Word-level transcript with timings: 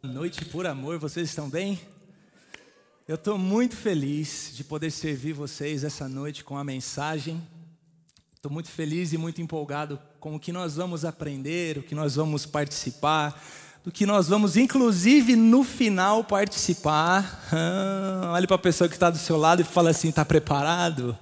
Noite 0.00 0.44
por 0.44 0.64
amor, 0.64 0.96
vocês 0.96 1.28
estão 1.28 1.50
bem? 1.50 1.80
Eu 3.08 3.16
estou 3.16 3.36
muito 3.36 3.74
feliz 3.74 4.52
de 4.54 4.62
poder 4.62 4.92
servir 4.92 5.32
vocês 5.32 5.82
essa 5.82 6.08
noite 6.08 6.44
com 6.44 6.56
a 6.56 6.62
mensagem. 6.62 7.42
Estou 8.32 8.48
muito 8.48 8.68
feliz 8.68 9.12
e 9.12 9.18
muito 9.18 9.42
empolgado 9.42 9.98
com 10.20 10.36
o 10.36 10.38
que 10.38 10.52
nós 10.52 10.76
vamos 10.76 11.04
aprender, 11.04 11.78
o 11.78 11.82
que 11.82 11.96
nós 11.96 12.14
vamos 12.14 12.46
participar, 12.46 13.42
do 13.82 13.90
que 13.90 14.06
nós 14.06 14.28
vamos, 14.28 14.56
inclusive, 14.56 15.34
no 15.34 15.64
final 15.64 16.22
participar. 16.22 17.48
Ah, 17.52 18.30
olhe 18.34 18.46
para 18.46 18.54
a 18.54 18.60
pessoa 18.60 18.88
que 18.88 18.94
está 18.94 19.10
do 19.10 19.18
seu 19.18 19.36
lado 19.36 19.62
e 19.62 19.64
fala 19.64 19.90
assim: 19.90 20.10
está 20.10 20.24
preparado? 20.24 21.18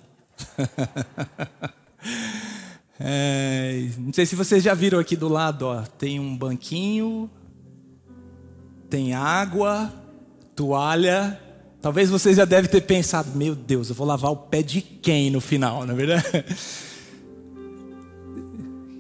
é, 3.01 3.89
não 3.97 4.13
sei 4.13 4.27
se 4.27 4.37
vocês 4.37 4.63
já 4.63 4.75
viram 4.75 4.99
aqui 4.99 5.17
do 5.17 5.29
lado, 5.29 5.63
ó, 5.63 5.81
tem 5.81 6.21
um 6.21 6.37
banquinho, 6.37 7.31
tem 8.89 9.15
água, 9.15 9.93
toalha. 10.55 11.41
Talvez 11.81 12.09
vocês 12.09 12.37
já 12.37 12.45
devem 12.45 12.71
ter 12.71 12.81
pensado: 12.83 13.31
meu 13.37 13.55
Deus, 13.55 13.89
eu 13.89 13.95
vou 13.95 14.07
lavar 14.07 14.31
o 14.31 14.37
pé 14.37 14.63
de 14.63 14.81
quem 14.81 15.31
no 15.31 15.41
final, 15.41 15.87
não 15.87 15.95
é 15.95 15.97
verdade? 15.97 16.25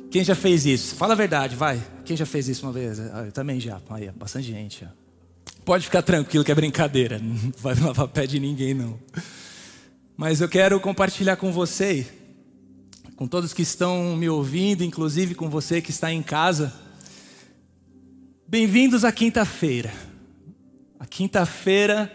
Quem 0.08 0.24
já 0.24 0.34
fez 0.34 0.64
isso? 0.64 0.94
Fala 0.94 1.12
a 1.12 1.16
verdade, 1.16 1.54
vai. 1.54 1.78
Quem 2.02 2.16
já 2.16 2.24
fez 2.24 2.48
isso 2.48 2.64
uma 2.64 2.72
vez? 2.72 2.98
Ah, 2.98 3.24
eu 3.26 3.32
também 3.32 3.60
já. 3.60 3.78
Aí, 3.90 4.10
bastante 4.12 4.46
gente. 4.46 4.88
Pode 5.62 5.84
ficar 5.84 6.00
tranquilo 6.00 6.42
que 6.42 6.50
é 6.50 6.54
brincadeira. 6.54 7.18
Não 7.20 7.52
vai 7.58 7.74
lavar 7.74 8.08
pé 8.08 8.26
de 8.26 8.40
ninguém, 8.40 8.72
não. 8.72 8.98
Mas 10.16 10.40
eu 10.40 10.48
quero 10.48 10.80
compartilhar 10.80 11.36
com 11.36 11.52
você, 11.52 12.06
com 13.14 13.26
todos 13.26 13.52
que 13.52 13.60
estão 13.60 14.16
me 14.16 14.26
ouvindo, 14.26 14.82
inclusive 14.82 15.34
com 15.34 15.50
você 15.50 15.82
que 15.82 15.90
está 15.90 16.10
em 16.10 16.22
casa. 16.22 16.72
Bem-vindos 18.48 19.04
à 19.04 19.10
quinta-feira. 19.10 19.92
A 21.00 21.04
quinta-feira 21.04 22.14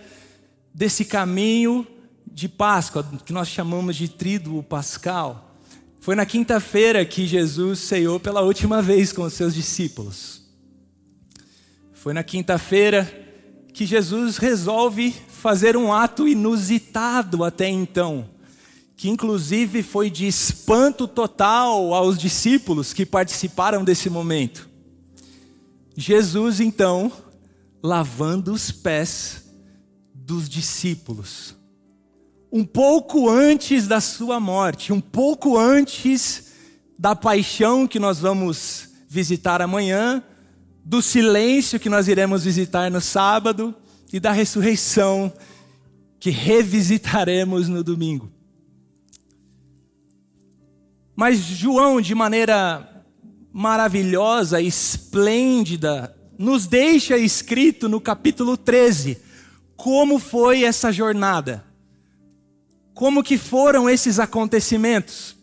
desse 0.73 1.03
caminho 1.03 1.85
de 2.25 2.47
Páscoa, 2.47 3.05
que 3.25 3.33
nós 3.33 3.49
chamamos 3.49 3.97
de 3.97 4.07
tríduo 4.07 4.63
pascal. 4.63 5.53
Foi 5.99 6.15
na 6.15 6.25
quinta-feira 6.25 7.03
que 7.03 7.27
Jesus 7.27 7.79
ceiou 7.79 8.17
pela 8.17 8.39
última 8.39 8.81
vez 8.81 9.11
com 9.11 9.23
os 9.23 9.33
seus 9.33 9.53
discípulos. 9.53 10.43
Foi 11.91 12.13
na 12.13 12.23
quinta-feira 12.23 13.03
que 13.73 13.85
Jesus 13.85 14.37
resolve 14.37 15.13
fazer 15.27 15.75
um 15.75 15.91
ato 15.91 16.29
inusitado 16.29 17.43
até 17.43 17.67
então, 17.67 18.29
que 18.95 19.09
inclusive 19.09 19.83
foi 19.83 20.09
de 20.09 20.27
espanto 20.27 21.09
total 21.09 21.93
aos 21.93 22.17
discípulos 22.17 22.93
que 22.93 23.05
participaram 23.05 23.83
desse 23.83 24.09
momento. 24.09 24.70
Jesus 26.01 26.59
então 26.59 27.11
lavando 27.83 28.51
os 28.51 28.71
pés 28.71 29.43
dos 30.13 30.49
discípulos 30.49 31.55
um 32.51 32.65
pouco 32.65 33.29
antes 33.29 33.87
da 33.87 34.01
sua 34.01 34.39
morte, 34.39 34.91
um 34.91 34.99
pouco 34.99 35.57
antes 35.57 36.51
da 36.99 37.15
paixão 37.15 37.87
que 37.87 37.97
nós 37.97 38.19
vamos 38.19 38.89
visitar 39.07 39.61
amanhã, 39.61 40.21
do 40.83 41.01
silêncio 41.01 41.79
que 41.79 41.89
nós 41.89 42.07
iremos 42.07 42.43
visitar 42.43 42.91
no 42.91 42.99
sábado 42.99 43.73
e 44.11 44.19
da 44.19 44.31
ressurreição 44.31 45.31
que 46.19 46.29
revisitaremos 46.29 47.69
no 47.69 47.83
domingo. 47.83 48.29
Mas 51.15 51.39
João, 51.39 52.01
de 52.01 52.13
maneira 52.13 52.90
maravilhosa, 53.51 54.61
esplêndida, 54.61 56.15
nos 56.37 56.67
deixa 56.67 57.17
escrito 57.17 57.87
no 57.89 57.99
capítulo 57.99 58.57
13 58.57 59.31
como 59.75 60.19
foi 60.19 60.63
essa 60.63 60.91
jornada. 60.91 61.65
Como 62.93 63.23
que 63.23 63.35
foram 63.35 63.89
esses 63.89 64.19
acontecimentos? 64.19 65.35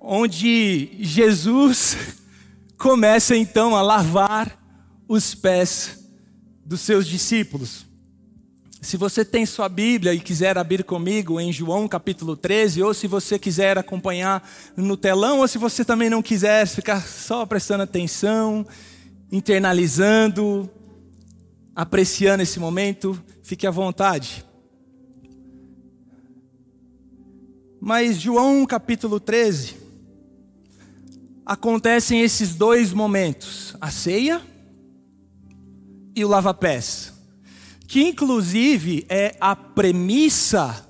Onde 0.00 0.90
Jesus 1.00 1.96
começa 2.78 3.36
então 3.36 3.74
a 3.74 3.82
lavar 3.82 4.56
os 5.08 5.34
pés 5.34 5.98
dos 6.64 6.80
seus 6.80 7.08
discípulos. 7.08 7.84
Se 8.82 8.96
você 8.96 9.24
tem 9.24 9.46
sua 9.46 9.68
Bíblia 9.68 10.12
e 10.12 10.18
quiser 10.18 10.58
abrir 10.58 10.82
comigo 10.82 11.38
em 11.38 11.52
João 11.52 11.86
capítulo 11.86 12.36
13, 12.36 12.82
ou 12.82 12.92
se 12.92 13.06
você 13.06 13.38
quiser 13.38 13.78
acompanhar 13.78 14.46
no 14.76 14.96
telão, 14.96 15.38
ou 15.38 15.46
se 15.46 15.56
você 15.56 15.84
também 15.84 16.10
não 16.10 16.20
quiser 16.20 16.66
ficar 16.66 17.00
só 17.00 17.46
prestando 17.46 17.84
atenção, 17.84 18.66
internalizando, 19.30 20.68
apreciando 21.76 22.42
esse 22.42 22.58
momento, 22.58 23.16
fique 23.44 23.68
à 23.68 23.70
vontade. 23.70 24.44
Mas 27.80 28.20
João 28.20 28.66
capítulo 28.66 29.20
13, 29.20 29.76
acontecem 31.46 32.20
esses 32.20 32.56
dois 32.56 32.92
momentos: 32.92 33.76
a 33.80 33.92
ceia 33.92 34.42
e 36.16 36.24
o 36.24 36.28
lava-pés, 36.28 37.11
que 37.92 38.02
inclusive 38.04 39.04
é 39.06 39.36
a 39.38 39.54
premissa 39.54 40.88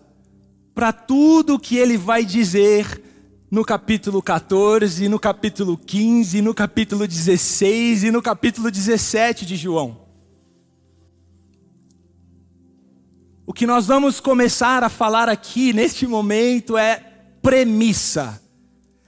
para 0.73 0.93
tudo 0.93 1.59
que 1.59 1.77
ele 1.77 1.99
vai 1.99 2.25
dizer 2.25 3.03
no 3.51 3.65
capítulo 3.65 4.23
14, 4.23 5.09
no 5.09 5.19
capítulo 5.19 5.77
15, 5.77 6.41
no 6.41 6.55
capítulo 6.55 7.05
16 7.05 8.05
e 8.05 8.11
no 8.13 8.23
capítulo 8.23 8.71
17 8.71 9.45
de 9.45 9.57
João. 9.57 10.07
O 13.45 13.53
que 13.53 13.67
nós 13.67 13.89
vamos 13.89 14.21
começar 14.21 14.85
a 14.85 14.89
falar 14.89 15.29
aqui 15.29 15.73
neste 15.73 16.07
momento 16.07 16.79
é 16.79 17.01
premissa, 17.43 18.41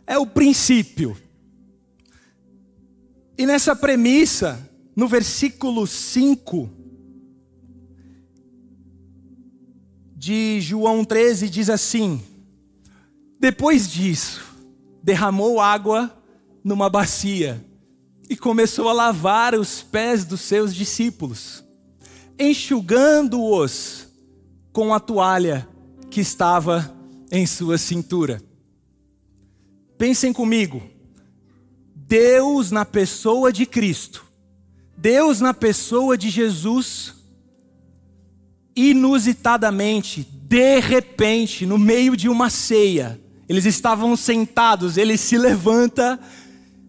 é 0.04 0.18
o 0.18 0.26
princípio. 0.26 1.16
E 3.38 3.46
nessa 3.46 3.76
premissa, 3.76 4.68
no 4.96 5.06
versículo 5.06 5.86
5 5.86 6.82
de 10.24 10.58
João 10.58 11.04
13, 11.04 11.50
diz 11.50 11.68
assim: 11.68 12.22
Depois 13.38 13.92
disso, 13.92 14.42
derramou 15.02 15.60
água 15.60 16.10
numa 16.64 16.88
bacia 16.88 17.62
e 18.30 18.34
começou 18.34 18.88
a 18.88 18.94
lavar 18.94 19.54
os 19.54 19.82
pés 19.82 20.24
dos 20.24 20.40
seus 20.40 20.74
discípulos, 20.74 21.62
enxugando-os 22.38 24.08
com 24.72 24.94
a 24.94 24.98
toalha 24.98 25.68
que 26.10 26.22
estava 26.22 26.90
em 27.30 27.46
sua 27.46 27.76
cintura. 27.76 28.42
Pensem 29.98 30.32
comigo. 30.32 30.82
Deus 31.94 32.70
na 32.70 32.86
pessoa 32.86 33.52
de 33.52 33.66
Cristo, 33.66 34.24
Deus 34.96 35.42
na 35.42 35.52
pessoa 35.52 36.16
de 36.16 36.30
Jesus, 36.30 37.14
inusitadamente, 38.76 40.26
de 40.42 40.80
repente, 40.80 41.64
no 41.66 41.78
meio 41.78 42.16
de 42.16 42.28
uma 42.28 42.50
ceia, 42.50 43.20
eles 43.48 43.64
estavam 43.64 44.16
sentados, 44.16 44.96
ele 44.96 45.16
se 45.16 45.36
levanta 45.36 46.18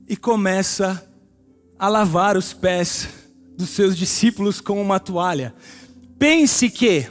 e 0.08 0.16
começa 0.16 1.06
a 1.78 1.88
lavar 1.88 2.38
os 2.38 2.54
pés 2.54 3.10
dos 3.58 3.70
seus 3.70 3.98
discípulos 3.98 4.62
com 4.62 4.82
uma 4.82 5.00
toalha. 5.00 5.54
Pense 6.18 6.70
que 6.70 7.08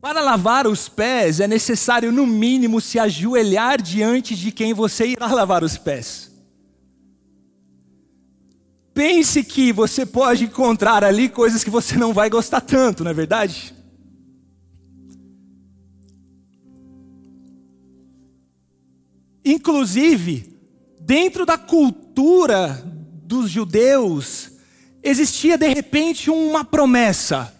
para 0.00 0.20
lavar 0.20 0.66
os 0.66 0.88
pés 0.88 1.40
é 1.40 1.48
necessário, 1.48 2.12
no 2.12 2.26
mínimo, 2.26 2.80
se 2.80 2.98
ajoelhar 2.98 3.80
diante 3.80 4.36
de 4.36 4.52
quem 4.52 4.72
você 4.72 5.06
irá 5.08 5.26
lavar 5.26 5.64
os 5.64 5.76
pés. 5.76 6.30
Pense 8.96 9.44
que 9.44 9.74
você 9.74 10.06
pode 10.06 10.44
encontrar 10.44 11.04
ali 11.04 11.28
coisas 11.28 11.62
que 11.62 11.68
você 11.68 11.98
não 11.98 12.14
vai 12.14 12.30
gostar 12.30 12.62
tanto, 12.62 13.04
não 13.04 13.10
é 13.10 13.14
verdade? 13.14 13.74
Inclusive, 19.44 20.58
dentro 20.98 21.44
da 21.44 21.58
cultura 21.58 22.82
dos 23.22 23.50
judeus, 23.50 24.52
existia 25.02 25.58
de 25.58 25.68
repente 25.68 26.30
uma 26.30 26.64
promessa 26.64 27.54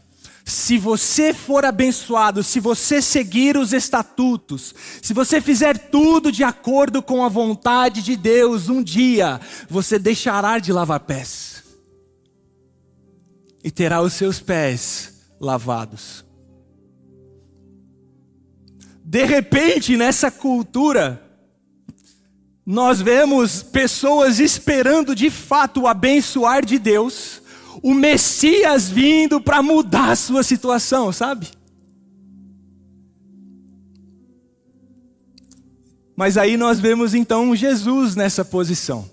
se 0.48 0.78
você 0.78 1.34
for 1.34 1.64
abençoado, 1.64 2.40
se 2.40 2.60
você 2.60 3.02
seguir 3.02 3.56
os 3.56 3.72
estatutos, 3.72 4.72
se 5.02 5.12
você 5.12 5.40
fizer 5.40 5.76
tudo 5.76 6.30
de 6.30 6.44
acordo 6.44 7.02
com 7.02 7.24
a 7.24 7.28
vontade 7.28 8.00
de 8.00 8.14
Deus, 8.14 8.68
um 8.68 8.80
dia 8.80 9.40
você 9.68 9.98
deixará 9.98 10.60
de 10.60 10.72
lavar 10.72 11.00
pés 11.00 11.64
e 13.64 13.72
terá 13.72 14.00
os 14.00 14.12
seus 14.12 14.38
pés 14.38 15.14
lavados. 15.40 16.24
De 19.04 19.24
repente, 19.24 19.96
nessa 19.96 20.30
cultura, 20.30 21.20
nós 22.64 23.02
vemos 23.02 23.64
pessoas 23.64 24.38
esperando 24.38 25.12
de 25.12 25.28
fato 25.28 25.82
o 25.82 25.88
abençoar 25.88 26.64
de 26.64 26.78
Deus 26.78 27.42
o 27.82 27.94
Messias 27.94 28.88
vindo 28.88 29.40
para 29.40 29.62
mudar 29.62 30.10
a 30.10 30.16
sua 30.16 30.42
situação, 30.42 31.12
sabe? 31.12 31.48
Mas 36.16 36.38
aí 36.38 36.56
nós 36.56 36.80
vemos 36.80 37.14
então 37.14 37.54
Jesus 37.54 38.16
nessa 38.16 38.44
posição. 38.44 39.08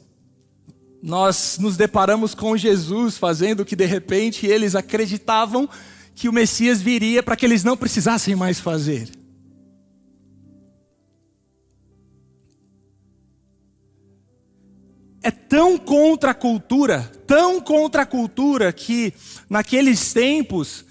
Nós 1.01 1.57
nos 1.59 1.75
deparamos 1.75 2.33
com 2.33 2.55
Jesus 2.55 3.17
fazendo 3.17 3.59
o 3.59 3.65
que 3.65 3.75
de 3.75 3.85
repente 3.85 4.47
eles 4.47 4.73
acreditavam 4.73 5.67
que 6.15 6.29
o 6.29 6.33
Messias 6.33 6.81
viria 6.81 7.21
para 7.21 7.35
que 7.35 7.45
eles 7.45 7.63
não 7.63 7.75
precisassem 7.75 8.35
mais 8.35 8.59
fazer. 8.59 9.09
É 15.23 15.31
tão 15.31 15.77
contra 15.77 16.31
a 16.31 16.33
cultura, 16.33 17.09
tão 17.25 17.61
contra 17.61 18.01
a 18.01 18.05
cultura, 18.05 18.73
que 18.73 19.13
naqueles 19.49 20.11
tempos 20.13 20.85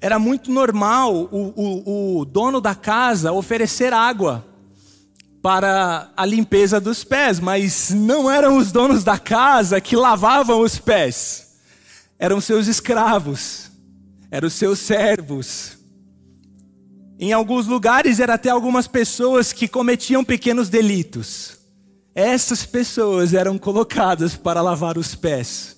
era 0.00 0.18
muito 0.18 0.50
normal 0.50 1.14
o, 1.14 1.52
o, 1.54 2.20
o 2.20 2.24
dono 2.24 2.60
da 2.60 2.74
casa 2.74 3.30
oferecer 3.32 3.92
água 3.92 4.44
para 5.42 6.10
a 6.16 6.24
limpeza 6.24 6.80
dos 6.80 7.04
pés, 7.04 7.38
mas 7.38 7.90
não 7.90 8.30
eram 8.30 8.56
os 8.56 8.72
donos 8.72 9.04
da 9.04 9.18
casa 9.18 9.80
que 9.80 9.96
lavavam 9.96 10.60
os 10.60 10.78
pés, 10.78 11.56
eram 12.18 12.40
seus 12.40 12.66
escravos, 12.66 13.70
eram 14.30 14.48
seus 14.48 14.78
servos. 14.78 15.76
Em 17.18 17.32
alguns 17.32 17.66
lugares 17.66 18.20
era 18.20 18.34
até 18.34 18.48
algumas 18.48 18.86
pessoas 18.86 19.52
que 19.52 19.66
cometiam 19.68 20.24
pequenos 20.24 20.68
delitos. 20.68 21.57
Essas 22.18 22.66
pessoas 22.66 23.32
eram 23.32 23.56
colocadas 23.56 24.34
para 24.34 24.60
lavar 24.60 24.98
os 24.98 25.14
pés 25.14 25.76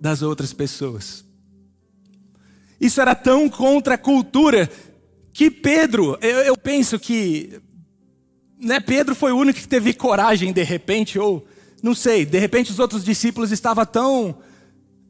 das 0.00 0.20
outras 0.20 0.52
pessoas. 0.52 1.24
Isso 2.80 3.00
era 3.00 3.14
tão 3.14 3.48
contra 3.48 3.94
a 3.94 3.98
cultura 3.98 4.68
que 5.32 5.52
Pedro, 5.52 6.18
eu, 6.20 6.38
eu 6.40 6.56
penso 6.56 6.98
que 6.98 7.60
né, 8.58 8.80
Pedro 8.80 9.14
foi 9.14 9.30
o 9.30 9.36
único 9.36 9.60
que 9.60 9.68
teve 9.68 9.94
coragem 9.94 10.52
de 10.52 10.64
repente, 10.64 11.16
ou 11.16 11.46
não 11.80 11.94
sei, 11.94 12.26
de 12.26 12.40
repente 12.40 12.72
os 12.72 12.80
outros 12.80 13.04
discípulos 13.04 13.52
estavam 13.52 13.86
tão 13.86 14.38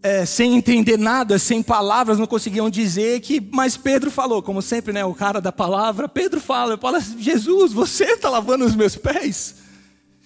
é, 0.02 0.26
sem 0.26 0.54
entender 0.54 0.98
nada, 0.98 1.38
sem 1.38 1.62
palavras, 1.62 2.18
não 2.18 2.26
conseguiam 2.26 2.68
dizer 2.68 3.20
que, 3.20 3.40
mas 3.40 3.78
Pedro 3.78 4.10
falou, 4.10 4.42
como 4.42 4.60
sempre, 4.60 4.92
né, 4.92 5.02
o 5.02 5.14
cara 5.14 5.40
da 5.40 5.50
palavra, 5.50 6.10
Pedro 6.10 6.42
fala, 6.42 6.76
fala, 6.76 7.00
Jesus, 7.00 7.72
você 7.72 8.04
está 8.04 8.28
lavando 8.28 8.66
os 8.66 8.76
meus 8.76 8.96
pés? 8.96 9.61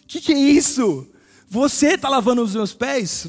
O 0.06 0.08
que, 0.08 0.20
que 0.20 0.32
é 0.32 0.38
isso? 0.38 1.08
Você 1.48 1.94
está 1.94 2.08
lavando 2.08 2.40
os 2.42 2.54
meus 2.54 2.72
pés? 2.72 3.28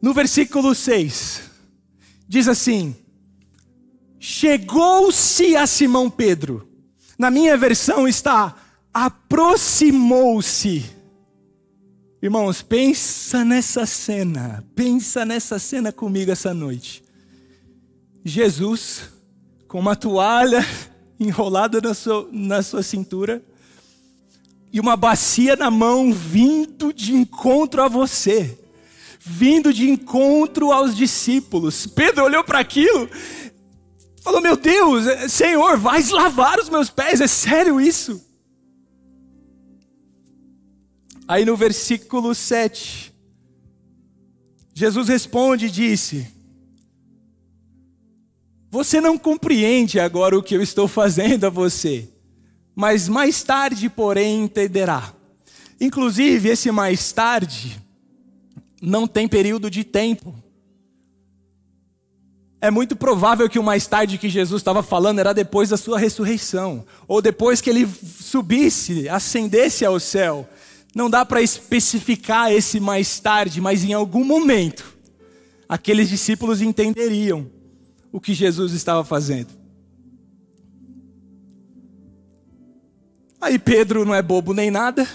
No 0.00 0.14
versículo 0.14 0.74
6, 0.74 1.42
diz 2.26 2.48
assim: 2.48 2.96
Chegou-se 4.18 5.54
a 5.54 5.66
Simão 5.66 6.08
Pedro, 6.08 6.66
na 7.18 7.30
minha 7.30 7.58
versão 7.58 8.08
está 8.08 8.56
aproximou-se. 8.92 10.84
Irmãos, 12.22 12.62
pensa 12.62 13.44
nessa 13.44 13.84
cena, 13.84 14.64
pensa 14.74 15.26
nessa 15.26 15.58
cena 15.58 15.92
comigo 15.92 16.30
essa 16.30 16.54
noite. 16.54 17.04
Jesus, 18.24 19.10
com 19.68 19.78
uma 19.78 19.94
toalha 19.94 20.64
enrolada 21.20 21.82
na 21.82 21.92
sua, 21.92 22.26
na 22.32 22.62
sua 22.62 22.82
cintura, 22.82 23.44
e 24.72 24.78
uma 24.80 24.96
bacia 24.96 25.56
na 25.56 25.70
mão, 25.70 26.12
vindo 26.12 26.92
de 26.92 27.14
encontro 27.14 27.82
a 27.82 27.88
você, 27.88 28.58
vindo 29.18 29.72
de 29.72 29.90
encontro 29.90 30.72
aos 30.72 30.96
discípulos. 30.96 31.86
Pedro 31.86 32.24
olhou 32.24 32.44
para 32.44 32.60
aquilo 32.60 33.08
Falou: 34.20 34.40
Meu 34.40 34.56
Deus, 34.56 35.06
é, 35.06 35.28
Senhor, 35.28 35.76
vais 35.78 36.10
lavar 36.10 36.58
os 36.58 36.68
meus 36.68 36.90
pés, 36.90 37.20
é 37.20 37.26
sério 37.26 37.80
isso? 37.80 38.24
Aí 41.26 41.44
no 41.44 41.56
versículo 41.56 42.34
7, 42.34 43.14
Jesus 44.74 45.08
responde 45.08 45.66
e 45.66 45.70
disse: 45.70 46.26
Você 48.70 49.00
não 49.00 49.16
compreende 49.16 49.98
agora 49.98 50.38
o 50.38 50.42
que 50.42 50.54
eu 50.54 50.62
estou 50.62 50.86
fazendo 50.86 51.44
a 51.44 51.50
você, 51.50 52.08
mas 52.80 53.10
mais 53.10 53.42
tarde, 53.42 53.90
porém, 53.90 54.44
entenderá. 54.44 55.12
Inclusive, 55.78 56.48
esse 56.48 56.70
mais 56.70 57.12
tarde 57.12 57.78
não 58.80 59.06
tem 59.06 59.28
período 59.28 59.70
de 59.70 59.84
tempo. 59.84 60.34
É 62.58 62.70
muito 62.70 62.96
provável 62.96 63.50
que 63.50 63.58
o 63.58 63.62
mais 63.62 63.86
tarde 63.86 64.16
que 64.16 64.30
Jesus 64.30 64.60
estava 64.62 64.82
falando 64.82 65.18
era 65.18 65.34
depois 65.34 65.68
da 65.68 65.76
sua 65.76 65.98
ressurreição, 65.98 66.86
ou 67.06 67.20
depois 67.20 67.60
que 67.60 67.68
ele 67.68 67.86
subisse, 67.86 69.10
ascendesse 69.10 69.84
ao 69.84 70.00
céu. 70.00 70.48
Não 70.94 71.10
dá 71.10 71.22
para 71.22 71.42
especificar 71.42 72.50
esse 72.50 72.80
mais 72.80 73.20
tarde, 73.20 73.60
mas 73.60 73.84
em 73.84 73.92
algum 73.92 74.24
momento, 74.24 74.96
aqueles 75.68 76.08
discípulos 76.08 76.62
entenderiam 76.62 77.46
o 78.10 78.18
que 78.18 78.32
Jesus 78.32 78.72
estava 78.72 79.04
fazendo. 79.04 79.59
Aí 83.40 83.58
Pedro 83.58 84.04
não 84.04 84.14
é 84.14 84.20
bobo 84.20 84.52
nem 84.52 84.70
nada, 84.70 85.08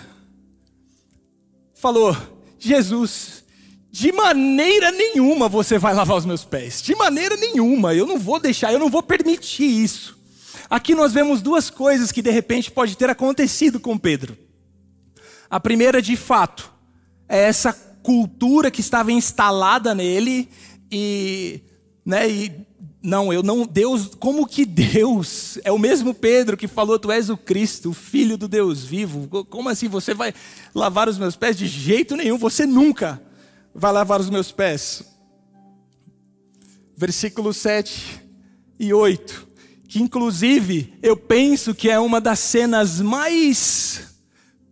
falou: 1.76 2.18
Jesus, 2.58 3.44
de 3.92 4.12
maneira 4.12 4.92
nenhuma 4.92 5.48
você 5.48 5.78
vai 5.78 5.94
lavar 5.94 6.18
os 6.18 6.26
meus 6.26 6.44
pés. 6.44 6.82
De 6.82 6.96
maneira 6.96 7.38
nenhuma. 7.38 7.94
Eu 7.94 8.08
não 8.08 8.18
vou 8.18 8.40
deixar, 8.40 8.74
eu 8.74 8.80
não 8.80 8.90
vou 8.90 9.04
permitir 9.04 9.84
isso. 9.84 10.18
Aqui 10.70 10.96
nós 10.96 11.14
vemos 11.14 11.42
duas 11.42 11.70
coisas 11.70 12.12
que 12.12 12.22
de 12.22 12.32
repente 12.32 12.72
pode 12.72 12.98
ter 12.98 13.10
acontecido 13.10 13.80
com 13.80 13.98
Pedro. 13.98 14.36
A 15.50 15.60
primeira, 15.60 16.02
de 16.02 16.18
fato, 16.18 16.72
é 17.30 17.44
essa 17.44 17.72
cultura 18.02 18.72
que 18.72 18.82
estava 18.82 19.12
instalada 19.12 19.94
nele 19.94 20.50
e, 20.92 21.62
né, 22.06 22.30
e 22.30 22.52
não, 23.06 23.32
eu 23.32 23.44
não, 23.44 23.68
Deus, 23.68 24.12
como 24.20 24.48
que 24.48 24.66
Deus 24.66 25.60
é 25.64 25.72
o 25.72 25.78
mesmo 25.78 26.14
Pedro 26.14 26.58
que 26.58 26.68
falou: 26.68 26.98
Tu 26.98 27.12
és 27.12 27.30
o 27.30 27.38
Cristo, 27.38 27.92
o 27.92 27.94
Filho 27.94 28.36
do 28.36 28.48
Deus 28.48 28.84
vivo. 28.84 29.46
Como 29.46 29.70
assim 29.70 29.88
você 29.88 30.14
vai 30.14 30.34
lavar 30.74 31.08
os 31.08 31.20
meus 31.20 31.36
pés? 31.36 31.56
De 31.56 31.68
jeito 31.68 32.16
nenhum, 32.16 32.38
você 32.38 32.66
nunca 32.66 33.22
vai 33.74 33.94
lavar 33.94 34.20
os 34.20 34.30
meus 34.30 34.52
pés. 34.52 35.04
Versículos 36.98 37.58
7 37.58 38.22
e 38.80 38.92
8, 38.92 39.48
que 39.88 40.02
inclusive 40.02 40.98
eu 41.04 41.16
penso 41.16 41.76
que 41.76 41.90
é 41.90 42.00
uma 42.00 42.20
das 42.20 42.40
cenas 42.40 43.00
mais 43.00 44.16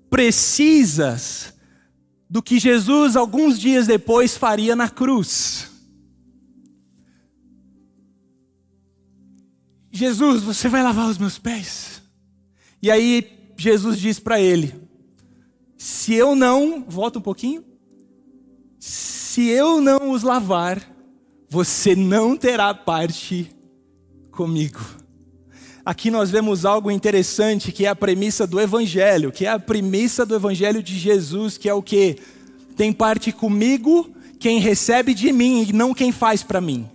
precisas 0.09 1.53
do 2.27 2.41
que 2.41 2.57
Jesus, 2.57 3.15
alguns 3.15 3.59
dias 3.59 3.85
depois, 3.85 4.35
faria 4.35 4.75
na 4.75 4.89
cruz. 4.89 5.72
Jesus, 9.95 10.41
você 10.41 10.67
vai 10.67 10.81
lavar 10.81 11.07
os 11.07 11.19
meus 11.19 11.37
pés? 11.37 12.01
E 12.81 12.89
aí 12.89 13.53
Jesus 13.55 13.99
diz 13.99 14.19
para 14.19 14.41
ele: 14.41 14.73
Se 15.77 16.15
eu 16.15 16.35
não, 16.35 16.83
volta 16.87 17.19
um 17.19 17.21
pouquinho, 17.21 17.63
se 18.79 19.47
eu 19.47 19.79
não 19.79 20.09
os 20.09 20.23
lavar, 20.23 20.81
você 21.47 21.95
não 21.95 22.35
terá 22.35 22.73
parte 22.73 23.51
comigo. 24.31 24.81
Aqui 25.85 26.09
nós 26.09 26.31
vemos 26.31 26.65
algo 26.65 26.89
interessante 26.89 27.71
que 27.71 27.85
é 27.85 27.89
a 27.89 27.95
premissa 27.95 28.47
do 28.47 28.59
Evangelho, 28.59 29.31
que 29.31 29.45
é 29.45 29.49
a 29.49 29.59
premissa 29.59 30.25
do 30.25 30.33
Evangelho 30.33 30.81
de 30.81 30.97
Jesus, 30.97 31.55
que 31.55 31.69
é 31.69 31.73
o 31.73 31.83
que? 31.83 32.17
Tem 32.75 32.91
parte 32.91 33.31
comigo 33.31 34.09
quem 34.39 34.59
recebe 34.59 35.13
de 35.13 35.31
mim 35.31 35.63
e 35.63 35.71
não 35.71 35.93
quem 35.93 36.11
faz 36.11 36.41
para 36.41 36.59
mim. 36.59 36.89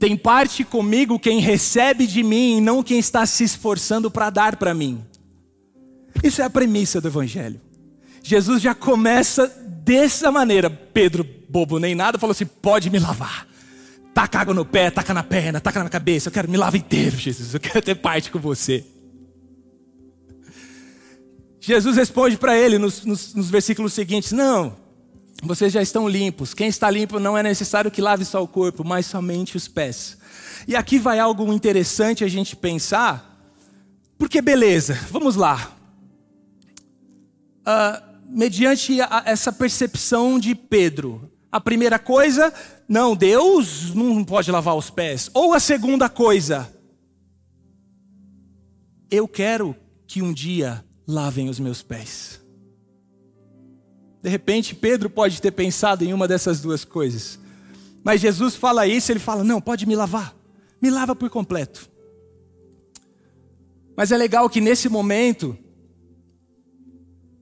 Tem 0.00 0.16
parte 0.16 0.64
comigo 0.64 1.18
quem 1.18 1.40
recebe 1.40 2.06
de 2.06 2.22
mim 2.22 2.56
e 2.56 2.60
não 2.62 2.82
quem 2.82 2.98
está 2.98 3.26
se 3.26 3.44
esforçando 3.44 4.10
para 4.10 4.30
dar 4.30 4.56
para 4.56 4.72
mim. 4.72 5.04
Isso 6.24 6.40
é 6.40 6.44
a 6.46 6.50
premissa 6.50 7.02
do 7.02 7.08
Evangelho. 7.08 7.60
Jesus 8.22 8.62
já 8.62 8.74
começa 8.74 9.46
dessa 9.84 10.32
maneira. 10.32 10.70
Pedro, 10.70 11.22
bobo 11.50 11.78
nem 11.78 11.94
nada, 11.94 12.18
falou 12.18 12.32
assim: 12.32 12.46
pode 12.46 12.88
me 12.88 12.98
lavar. 12.98 13.46
Taca 14.14 14.40
água 14.40 14.54
no 14.54 14.64
pé, 14.64 14.90
taca 14.90 15.12
na 15.12 15.22
perna, 15.22 15.60
taca 15.60 15.84
na 15.84 15.90
cabeça. 15.90 16.28
Eu 16.28 16.32
quero 16.32 16.50
me 16.50 16.56
lavar 16.56 16.80
inteiro, 16.80 17.18
Jesus. 17.18 17.52
Eu 17.52 17.60
quero 17.60 17.82
ter 17.82 17.94
parte 17.94 18.30
com 18.30 18.38
você. 18.38 18.82
Jesus 21.60 21.98
responde 21.98 22.38
para 22.38 22.58
ele 22.58 22.78
nos, 22.78 23.04
nos, 23.04 23.34
nos 23.34 23.50
versículos 23.50 23.92
seguintes: 23.92 24.32
Não, 24.32 24.74
vocês 25.42 25.72
já 25.72 25.80
estão 25.80 26.08
limpos. 26.08 26.54
Quem 26.54 26.68
está 26.68 26.90
limpo 26.90 27.18
não 27.18 27.36
é 27.36 27.42
necessário 27.42 27.90
que 27.90 28.00
lave 28.00 28.24
só 28.24 28.42
o 28.42 28.48
corpo, 28.48 28.84
mas 28.84 29.06
somente 29.06 29.56
os 29.56 29.66
pés. 29.66 30.18
E 30.68 30.76
aqui 30.76 30.98
vai 30.98 31.18
algo 31.18 31.52
interessante 31.52 32.24
a 32.24 32.28
gente 32.28 32.54
pensar, 32.54 33.38
porque 34.18 34.42
beleza, 34.42 34.94
vamos 35.10 35.36
lá. 35.36 35.72
Uh, 37.60 38.10
mediante 38.28 39.00
a, 39.00 39.22
essa 39.26 39.52
percepção 39.52 40.38
de 40.38 40.54
Pedro. 40.54 41.30
A 41.50 41.60
primeira 41.60 41.98
coisa, 41.98 42.52
não, 42.88 43.16
Deus 43.16 43.92
não 43.94 44.22
pode 44.24 44.52
lavar 44.52 44.76
os 44.76 44.88
pés. 44.88 45.28
Ou 45.34 45.52
a 45.52 45.58
segunda 45.58 46.08
coisa, 46.08 46.72
eu 49.10 49.26
quero 49.26 49.74
que 50.06 50.22
um 50.22 50.32
dia 50.32 50.84
lavem 51.06 51.48
os 51.48 51.58
meus 51.58 51.82
pés. 51.82 52.39
De 54.22 54.28
repente, 54.28 54.74
Pedro 54.74 55.08
pode 55.08 55.40
ter 55.40 55.50
pensado 55.50 56.04
em 56.04 56.12
uma 56.12 56.28
dessas 56.28 56.60
duas 56.60 56.84
coisas. 56.84 57.38
Mas 58.04 58.20
Jesus 58.20 58.54
fala 58.54 58.86
isso, 58.86 59.10
ele 59.10 59.20
fala: 59.20 59.42
Não, 59.42 59.60
pode 59.60 59.86
me 59.86 59.96
lavar, 59.96 60.34
me 60.80 60.90
lava 60.90 61.14
por 61.14 61.30
completo. 61.30 61.88
Mas 63.96 64.12
é 64.12 64.16
legal 64.16 64.48
que 64.48 64.60
nesse 64.60 64.88
momento, 64.88 65.56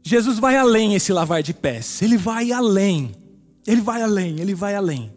Jesus 0.02 0.38
vai 0.38 0.56
além 0.56 0.94
esse 0.94 1.12
lavar 1.12 1.42
de 1.42 1.52
pés, 1.52 2.02
ele 2.02 2.16
vai 2.16 2.50
além, 2.50 3.14
ele 3.66 3.80
vai 3.80 4.02
além, 4.02 4.40
ele 4.40 4.54
vai 4.54 4.74
além. 4.74 5.16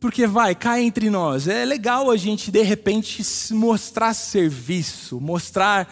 Porque 0.00 0.26
vai, 0.26 0.54
cai 0.54 0.82
entre 0.82 1.08
nós. 1.08 1.46
É 1.46 1.64
legal 1.64 2.10
a 2.10 2.16
gente 2.16 2.50
de 2.50 2.60
repente 2.62 3.22
mostrar 3.52 4.12
serviço, 4.14 5.20
mostrar 5.20 5.88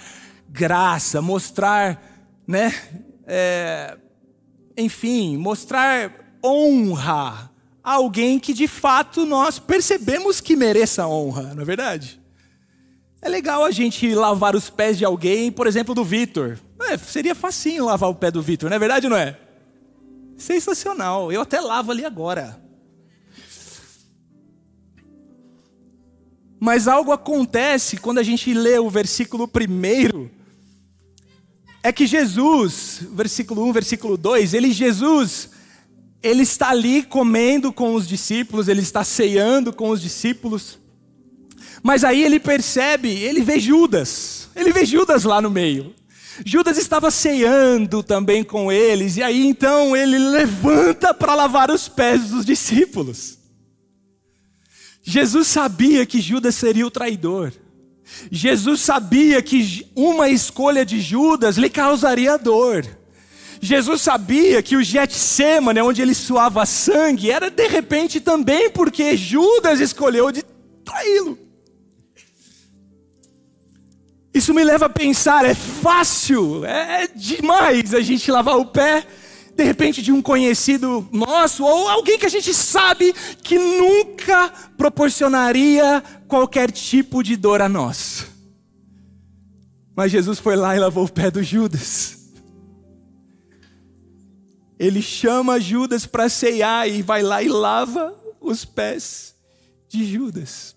graça, 0.49 1.23
mostrar, 1.23 2.03
né? 2.45 2.75
É, 3.33 3.97
enfim, 4.77 5.37
mostrar 5.37 6.35
honra 6.45 7.49
a 7.83 7.93
alguém 7.93 8.41
que 8.41 8.53
de 8.53 8.67
fato 8.67 9.25
nós 9.25 9.61
percebemos 9.61 10.41
que 10.41 10.57
mereça 10.57 11.07
honra, 11.07 11.55
não 11.55 11.63
é 11.63 11.65
verdade? 11.65 12.21
É 13.23 13.29
legal 13.29 13.65
a 13.65 13.71
gente 13.71 14.13
lavar 14.17 14.57
os 14.57 14.69
pés 14.69 14.99
de 14.99 15.05
alguém, 15.05 15.53
por 15.53 15.69
exemplo, 15.69 15.95
do 15.95 16.03
Vitor. 16.03 16.59
É, 16.83 16.99
seria 16.99 17.35
facinho 17.37 17.85
lavar 17.85 18.11
o 18.11 18.15
pé 18.17 18.33
do 18.33 18.43
Vitor, 18.43 18.69
não 18.69 18.75
é 18.75 18.81
verdade 18.81 19.07
ou 19.07 19.11
não 19.11 19.17
é? 19.17 19.39
Sensacional. 20.37 21.31
Eu 21.31 21.43
até 21.43 21.61
lavo 21.61 21.93
ali 21.93 22.05
agora. 22.05 22.61
Mas 26.59 26.89
algo 26.89 27.13
acontece 27.13 27.97
quando 27.97 28.19
a 28.19 28.25
gente 28.25 28.53
lê 28.53 28.77
o 28.77 28.91
versículo 28.91 29.47
primeiro. 29.47 30.31
É 31.83 31.91
que 31.93 32.07
Jesus, 32.07 33.01
versículo 33.13 33.65
1, 33.69 33.73
versículo 33.73 34.17
2, 34.17 34.53
ele 34.53 34.71
Jesus, 34.71 35.51
ele 36.23 36.43
está 36.43 36.71
ali 36.71 37.03
comendo 37.03 37.73
com 37.73 37.95
os 37.95 38.07
discípulos, 38.07 38.69
ele 38.69 38.83
está 38.83 39.03
ceando 39.03 39.73
com 39.73 39.89
os 39.89 40.01
discípulos. 40.01 40.79
Mas 41.83 42.05
aí 42.05 42.23
ele 42.23 42.39
percebe, 42.39 43.09
ele 43.09 43.41
vê 43.41 43.59
Judas. 43.59 44.49
Ele 44.55 44.73
vê 44.73 44.85
Judas 44.85 45.25
lá 45.25 45.41
no 45.41 45.51
meio. 45.51 45.95
Judas 46.45 46.79
estava 46.79 47.11
ceando 47.11 48.03
também 48.03 48.43
com 48.45 48.71
eles, 48.71 49.17
e 49.17 49.23
aí 49.23 49.47
então 49.47 49.97
ele 49.97 50.19
levanta 50.19 51.13
para 51.13 51.35
lavar 51.35 51.71
os 51.71 51.89
pés 51.89 52.31
dos 52.31 52.45
discípulos. 52.45 53.39
Jesus 55.03 55.49
sabia 55.49 56.05
que 56.07 56.21
Judas 56.21 56.55
seria 56.55 56.87
o 56.87 56.91
traidor. 56.91 57.53
Jesus 58.31 58.81
sabia 58.81 59.41
que 59.43 59.87
uma 59.95 60.29
escolha 60.29 60.85
de 60.85 61.01
Judas 61.01 61.57
lhe 61.57 61.71
causaria 61.71 62.37
dor. 62.37 62.85
Jesus 63.61 64.01
sabia 64.01 64.63
que 64.63 64.77
o 64.77 64.83
Getsemane, 64.83 65.81
onde 65.83 66.01
ele 66.01 66.15
suava 66.15 66.65
sangue, 66.65 67.31
era 67.31 67.51
de 67.51 67.69
repente 67.69 68.19
também 68.21 68.71
porque 68.71 69.17
Judas 69.17 69.81
escolheu 69.81 70.33
de 70.33 70.43
traí-lo. 70.85 71.39
Isso 74.33 74.55
me 74.55 74.63
leva 74.63 74.87
a 74.87 74.91
pensar, 74.91 75.45
é 75.45 75.55
fácil, 75.55 76.65
é 76.65 77.09
demais 77.09 77.93
a 77.93 78.01
gente 78.01 78.31
lavar 78.31 78.57
o 78.57 78.65
pé 78.65 79.05
de 79.61 79.65
repente 79.65 80.01
de 80.01 80.11
um 80.11 80.23
conhecido 80.23 81.07
nosso 81.13 81.63
ou 81.63 81.87
alguém 81.87 82.19
que 82.19 82.25
a 82.25 82.31
gente 82.31 82.55
sabe 82.55 83.13
que 83.43 83.59
nunca 83.59 84.49
proporcionaria 84.75 86.03
qualquer 86.27 86.71
tipo 86.71 87.23
de 87.23 87.37
dor 87.37 87.61
a 87.61 87.69
nós. 87.69 88.25
Mas 89.95 90.13
Jesus 90.13 90.39
foi 90.39 90.57
lá 90.57 90.75
e 90.75 90.79
lavou 90.79 91.05
o 91.05 91.13
pé 91.13 91.31
do 91.31 91.43
Judas. 91.43 92.31
Ele 94.79 95.03
chama 95.03 95.61
Judas 95.61 96.07
para 96.07 96.31
ceiar 96.31 96.89
e 96.89 97.03
vai 97.03 97.23
lá 97.23 97.43
e 97.43 97.49
lava 97.49 98.19
os 98.41 98.65
pés 98.65 99.35
de 99.91 100.07
Judas. 100.07 100.75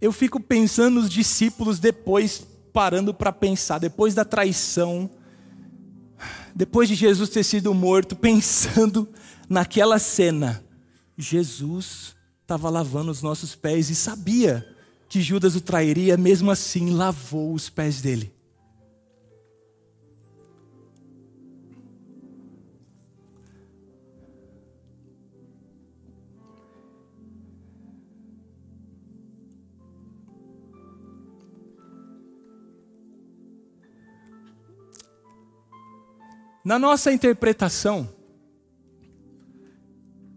Eu 0.00 0.10
fico 0.12 0.40
pensando 0.40 1.00
nos 1.00 1.10
discípulos 1.10 1.78
depois, 1.78 2.46
parando 2.72 3.12
para 3.12 3.32
pensar, 3.32 3.78
depois 3.78 4.14
da 4.14 4.24
traição, 4.24 5.10
depois 6.54 6.88
de 6.88 6.94
Jesus 6.94 7.28
ter 7.30 7.44
sido 7.44 7.72
morto, 7.74 8.16
pensando 8.16 9.08
naquela 9.48 9.98
cena. 9.98 10.64
Jesus 11.16 12.16
estava 12.42 12.70
lavando 12.70 13.10
os 13.10 13.22
nossos 13.22 13.54
pés 13.54 13.90
e 13.90 13.94
sabia 13.94 14.66
que 15.08 15.20
Judas 15.20 15.56
o 15.56 15.60
trairia, 15.60 16.16
mesmo 16.16 16.50
assim 16.50 16.90
lavou 16.90 17.54
os 17.54 17.68
pés 17.68 18.00
dele. 18.00 18.32
Na 36.68 36.78
nossa 36.78 37.10
interpretação, 37.10 38.06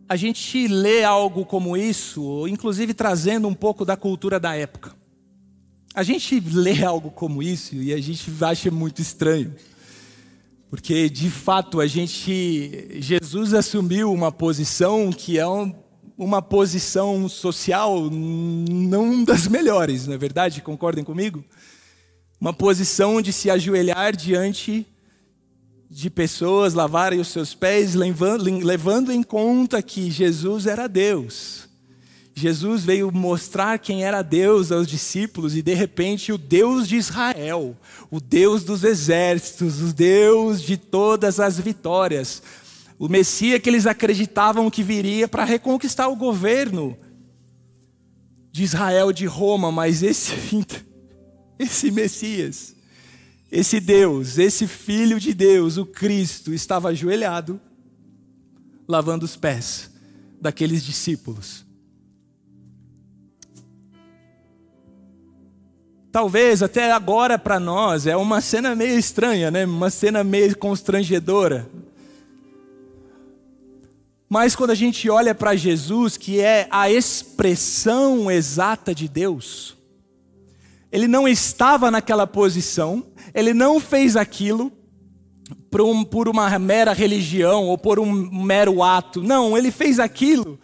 a 0.07 0.15
gente 0.15 0.65
lê 0.65 1.03
algo 1.03 1.45
como 1.45 1.75
isso, 1.75 2.47
inclusive 2.47 2.93
trazendo 2.93 3.49
um 3.49 3.53
pouco 3.53 3.83
da 3.83 3.97
cultura 3.97 4.39
da 4.39 4.55
época. 4.55 4.95
A 5.93 6.03
gente 6.03 6.39
lê 6.39 6.85
algo 6.85 7.11
como 7.11 7.43
isso 7.43 7.75
e 7.75 7.93
a 7.93 7.99
gente 7.99 8.31
acha 8.45 8.71
muito 8.71 9.01
estranho. 9.01 9.53
Porque 10.69 11.09
de 11.09 11.29
fato 11.29 11.81
a 11.81 11.85
gente 11.85 12.87
Jesus 13.01 13.53
assumiu 13.53 14.09
uma 14.13 14.31
posição 14.31 15.11
que 15.11 15.37
é 15.37 15.45
um, 15.45 15.75
uma 16.17 16.41
posição 16.41 17.27
social 17.27 18.09
não 18.09 19.25
das 19.25 19.49
melhores, 19.49 20.07
não 20.07 20.13
é 20.13 20.17
verdade? 20.17 20.61
Concordem 20.61 21.03
comigo? 21.03 21.43
Uma 22.39 22.53
posição 22.53 23.21
de 23.21 23.33
se 23.33 23.49
ajoelhar 23.49 24.15
diante 24.15 24.87
de 25.93 26.09
pessoas 26.09 26.73
lavarem 26.73 27.19
os 27.19 27.27
seus 27.27 27.53
pés, 27.53 27.95
levando, 27.95 28.43
levando 28.43 29.11
em 29.11 29.21
conta 29.21 29.81
que 29.81 30.09
Jesus 30.09 30.65
era 30.65 30.87
Deus. 30.87 31.67
Jesus 32.33 32.85
veio 32.85 33.11
mostrar 33.11 33.77
quem 33.77 34.05
era 34.05 34.21
Deus 34.21 34.71
aos 34.71 34.87
discípulos 34.87 35.53
e 35.53 35.61
de 35.61 35.73
repente 35.73 36.31
o 36.31 36.37
Deus 36.37 36.87
de 36.87 36.95
Israel, 36.95 37.75
o 38.09 38.21
Deus 38.21 38.63
dos 38.63 38.85
exércitos, 38.85 39.81
o 39.81 39.93
Deus 39.93 40.61
de 40.61 40.77
todas 40.77 41.41
as 41.41 41.59
vitórias, 41.59 42.41
o 42.97 43.09
Messias 43.09 43.59
que 43.59 43.69
eles 43.69 43.85
acreditavam 43.85 44.69
que 44.69 44.83
viria 44.83 45.27
para 45.27 45.43
reconquistar 45.43 46.07
o 46.07 46.15
governo 46.15 46.97
de 48.49 48.63
Israel 48.63 49.11
de 49.11 49.25
Roma, 49.25 49.73
mas 49.73 50.01
esse 50.01 50.31
esse 51.59 51.91
Messias 51.91 52.80
esse 53.51 53.81
Deus, 53.81 54.37
esse 54.37 54.65
Filho 54.65 55.19
de 55.19 55.33
Deus, 55.33 55.75
o 55.77 55.85
Cristo, 55.85 56.53
estava 56.53 56.89
ajoelhado, 56.89 57.59
lavando 58.87 59.25
os 59.25 59.35
pés 59.35 59.91
daqueles 60.39 60.83
discípulos. 60.83 61.65
Talvez 66.11 66.63
até 66.63 66.91
agora 66.91 67.37
para 67.37 67.59
nós 67.59 68.07
é 68.07 68.15
uma 68.15 68.41
cena 68.41 68.75
meio 68.75 68.97
estranha, 68.97 69.51
né? 69.51 69.65
Uma 69.65 69.89
cena 69.89 70.23
meio 70.23 70.57
constrangedora. 70.57 71.69
Mas 74.27 74.55
quando 74.55 74.71
a 74.71 74.75
gente 74.75 75.09
olha 75.09 75.35
para 75.35 75.55
Jesus, 75.55 76.15
que 76.15 76.39
é 76.39 76.67
a 76.71 76.89
expressão 76.89 78.31
exata 78.31 78.95
de 78.95 79.07
Deus, 79.07 79.77
ele 80.91 81.07
não 81.07 81.27
estava 81.27 81.89
naquela 81.89 82.27
posição, 82.27 83.05
ele 83.33 83.53
não 83.53 83.79
fez 83.79 84.15
aquilo 84.15 84.71
por, 85.69 85.81
um, 85.81 86.03
por 86.03 86.27
uma 86.27 86.59
mera 86.59 86.93
religião 86.93 87.65
ou 87.65 87.77
por 87.77 87.99
um 87.99 88.11
mero 88.43 88.83
ato. 88.83 89.21
Não, 89.21 89.57
ele 89.57 89.71
fez 89.71 89.99
aquilo 89.99 90.59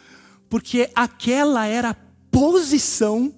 porque 0.50 0.90
aquela 0.96 1.66
era 1.66 1.90
a 1.92 1.96
posição 2.32 3.34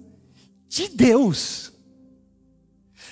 de 0.68 0.88
Deus. 0.88 1.72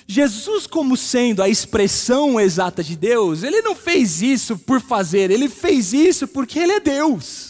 Jesus, 0.07 0.65
como 0.65 0.97
sendo 0.97 1.43
a 1.43 1.49
expressão 1.49 2.39
exata 2.39 2.83
de 2.83 2.95
Deus, 2.95 3.43
ele 3.43 3.61
não 3.61 3.75
fez 3.75 4.21
isso 4.21 4.57
por 4.57 4.81
fazer, 4.81 5.29
ele 5.29 5.47
fez 5.47 5.93
isso 5.93 6.27
porque 6.27 6.57
ele 6.57 6.73
é 6.73 6.79
Deus. 6.79 7.48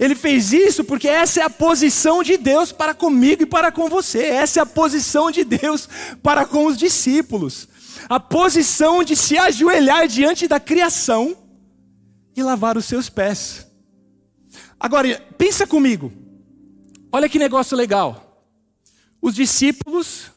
Ele 0.00 0.14
fez 0.14 0.50
isso 0.50 0.82
porque 0.82 1.06
essa 1.06 1.40
é 1.40 1.42
a 1.42 1.50
posição 1.50 2.22
de 2.22 2.38
Deus 2.38 2.72
para 2.72 2.94
comigo 2.94 3.42
e 3.42 3.46
para 3.46 3.70
com 3.70 3.86
você. 3.90 4.22
Essa 4.22 4.60
é 4.60 4.62
a 4.62 4.66
posição 4.66 5.30
de 5.30 5.44
Deus 5.44 5.86
para 6.22 6.46
com 6.46 6.64
os 6.64 6.78
discípulos. 6.78 7.68
A 8.08 8.18
posição 8.18 9.04
de 9.04 9.14
se 9.14 9.36
ajoelhar 9.36 10.08
diante 10.08 10.48
da 10.48 10.58
criação 10.58 11.36
e 12.34 12.42
lavar 12.42 12.78
os 12.78 12.86
seus 12.86 13.10
pés. 13.10 13.66
Agora, 14.80 15.20
pensa 15.36 15.66
comigo. 15.66 16.10
Olha 17.12 17.28
que 17.28 17.38
negócio 17.38 17.76
legal. 17.76 18.42
Os 19.20 19.34
discípulos 19.34 20.30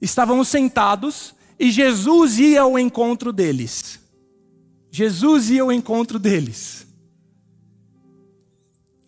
estavam 0.00 0.44
sentados 0.44 1.34
e 1.58 1.72
Jesus 1.72 2.38
ia 2.38 2.60
ao 2.60 2.78
encontro 2.78 3.32
deles. 3.32 3.98
Jesus 4.88 5.50
ia 5.50 5.62
ao 5.62 5.72
encontro 5.72 6.16
deles. 6.16 6.86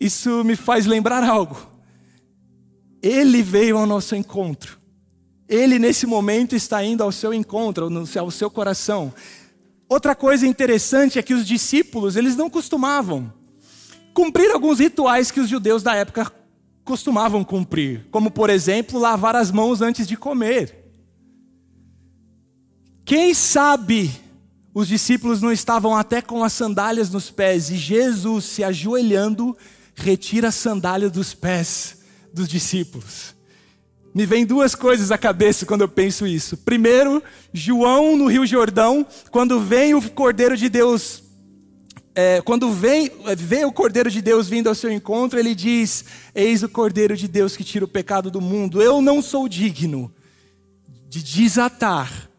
Isso 0.03 0.43
me 0.43 0.57
faz 0.57 0.85
lembrar 0.85 1.23
algo. 1.23 1.55
Ele 3.01 3.41
veio 3.41 3.77
ao 3.77 3.85
nosso 3.85 4.13
encontro. 4.17 4.77
Ele, 5.47 5.79
nesse 5.79 6.05
momento, 6.05 6.57
está 6.57 6.83
indo 6.83 7.01
ao 7.01 7.09
seu 7.09 7.33
encontro, 7.33 7.89
ao 8.19 8.29
seu 8.29 8.51
coração. 8.51 9.13
Outra 9.87 10.13
coisa 10.13 10.45
interessante 10.45 11.17
é 11.17 11.23
que 11.23 11.33
os 11.33 11.47
discípulos, 11.47 12.17
eles 12.17 12.35
não 12.35 12.49
costumavam 12.49 13.31
cumprir 14.13 14.51
alguns 14.51 14.79
rituais 14.79 15.31
que 15.31 15.39
os 15.39 15.47
judeus 15.47 15.81
da 15.81 15.95
época 15.95 16.29
costumavam 16.83 17.41
cumprir, 17.41 18.05
como, 18.11 18.29
por 18.29 18.49
exemplo, 18.49 18.99
lavar 18.99 19.37
as 19.37 19.51
mãos 19.51 19.81
antes 19.81 20.05
de 20.05 20.17
comer. 20.17 20.83
Quem 23.05 23.33
sabe 23.33 24.11
os 24.73 24.89
discípulos 24.89 25.41
não 25.41 25.51
estavam 25.51 25.95
até 25.95 26.21
com 26.21 26.43
as 26.43 26.51
sandálias 26.51 27.09
nos 27.09 27.31
pés 27.31 27.69
e 27.69 27.77
Jesus 27.77 28.43
se 28.43 28.65
ajoelhando 28.65 29.55
retira 29.95 30.49
a 30.49 30.51
sandália 30.51 31.09
dos 31.09 31.33
pés 31.33 31.97
dos 32.33 32.47
discípulos. 32.47 33.35
Me 34.13 34.25
vem 34.25 34.45
duas 34.45 34.75
coisas 34.75 35.11
à 35.11 35.17
cabeça 35.17 35.65
quando 35.65 35.81
eu 35.81 35.87
penso 35.87 36.27
isso. 36.27 36.55
Primeiro, 36.57 37.21
João 37.51 38.15
no 38.15 38.27
Rio 38.27 38.45
Jordão, 38.45 39.05
quando 39.31 39.59
vem 39.59 39.95
o 39.95 40.09
Cordeiro 40.11 40.55
de 40.55 40.69
Deus, 40.69 41.23
é, 42.13 42.39
quando 42.41 42.71
vem, 42.71 43.11
vê 43.35 43.65
o 43.65 43.71
Cordeiro 43.71 44.11
de 44.11 44.21
Deus 44.21 44.47
vindo 44.47 44.69
ao 44.69 44.75
seu 44.75 44.91
encontro, 44.91 45.39
ele 45.39 45.55
diz: 45.55 46.05
Eis 46.35 46.61
o 46.61 46.69
Cordeiro 46.69 47.17
de 47.17 47.27
Deus 47.27 47.57
que 47.57 47.63
tira 47.63 47.85
o 47.85 47.87
pecado 47.87 48.29
do 48.29 48.39
mundo. 48.39 48.81
Eu 48.81 49.01
não 49.01 49.19
sou 49.19 49.49
digno 49.49 50.13
de 51.09 51.23
desatar 51.23 52.29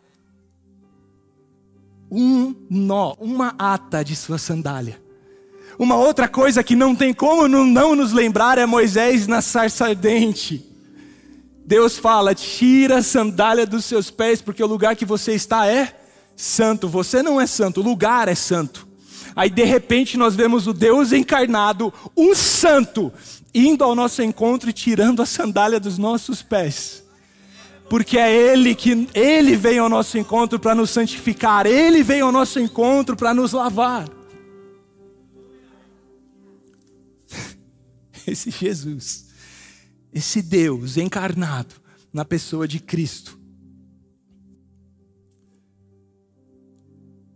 um 2.08 2.54
nó, 2.70 3.14
uma 3.18 3.54
ata 3.58 4.04
de 4.04 4.14
sua 4.14 4.38
sandália. 4.38 5.03
Uma 5.78 5.96
outra 5.96 6.28
coisa 6.28 6.62
que 6.62 6.76
não 6.76 6.94
tem 6.94 7.12
como 7.12 7.48
não 7.48 7.96
nos 7.96 8.12
lembrar 8.12 8.58
é 8.58 8.66
Moisés 8.66 9.26
na 9.26 9.42
sarça 9.42 9.86
ardente. 9.86 10.64
Deus 11.66 11.98
fala: 11.98 12.34
tira 12.34 12.98
a 12.98 13.02
sandália 13.02 13.66
dos 13.66 13.84
seus 13.84 14.10
pés, 14.10 14.40
porque 14.40 14.62
o 14.62 14.66
lugar 14.66 14.94
que 14.94 15.04
você 15.04 15.32
está 15.32 15.66
é 15.66 15.96
santo. 16.36 16.88
Você 16.88 17.22
não 17.22 17.40
é 17.40 17.46
santo, 17.46 17.80
o 17.80 17.84
lugar 17.84 18.28
é 18.28 18.34
santo. 18.34 18.86
Aí 19.34 19.50
de 19.50 19.64
repente 19.64 20.16
nós 20.16 20.36
vemos 20.36 20.66
o 20.66 20.72
Deus 20.72 21.12
encarnado, 21.12 21.92
um 22.16 22.34
santo, 22.34 23.12
indo 23.52 23.82
ao 23.82 23.94
nosso 23.94 24.22
encontro 24.22 24.70
e 24.70 24.72
tirando 24.72 25.22
a 25.22 25.26
sandália 25.26 25.80
dos 25.80 25.98
nossos 25.98 26.40
pés. 26.40 27.02
Porque 27.88 28.16
é 28.16 28.32
Ele 28.32 28.74
que 28.74 29.08
Ele 29.12 29.56
veio 29.56 29.82
ao 29.82 29.88
nosso 29.88 30.16
encontro 30.16 30.58
para 30.58 30.74
nos 30.74 30.90
santificar, 30.90 31.66
Ele 31.66 32.02
veio 32.02 32.26
ao 32.26 32.32
nosso 32.32 32.60
encontro 32.60 33.16
para 33.16 33.34
nos 33.34 33.52
lavar. 33.52 34.06
esse 38.30 38.50
Jesus, 38.50 39.26
esse 40.12 40.42
Deus 40.42 40.96
encarnado 40.96 41.74
na 42.12 42.24
pessoa 42.24 42.66
de 42.66 42.78
Cristo. 42.78 43.38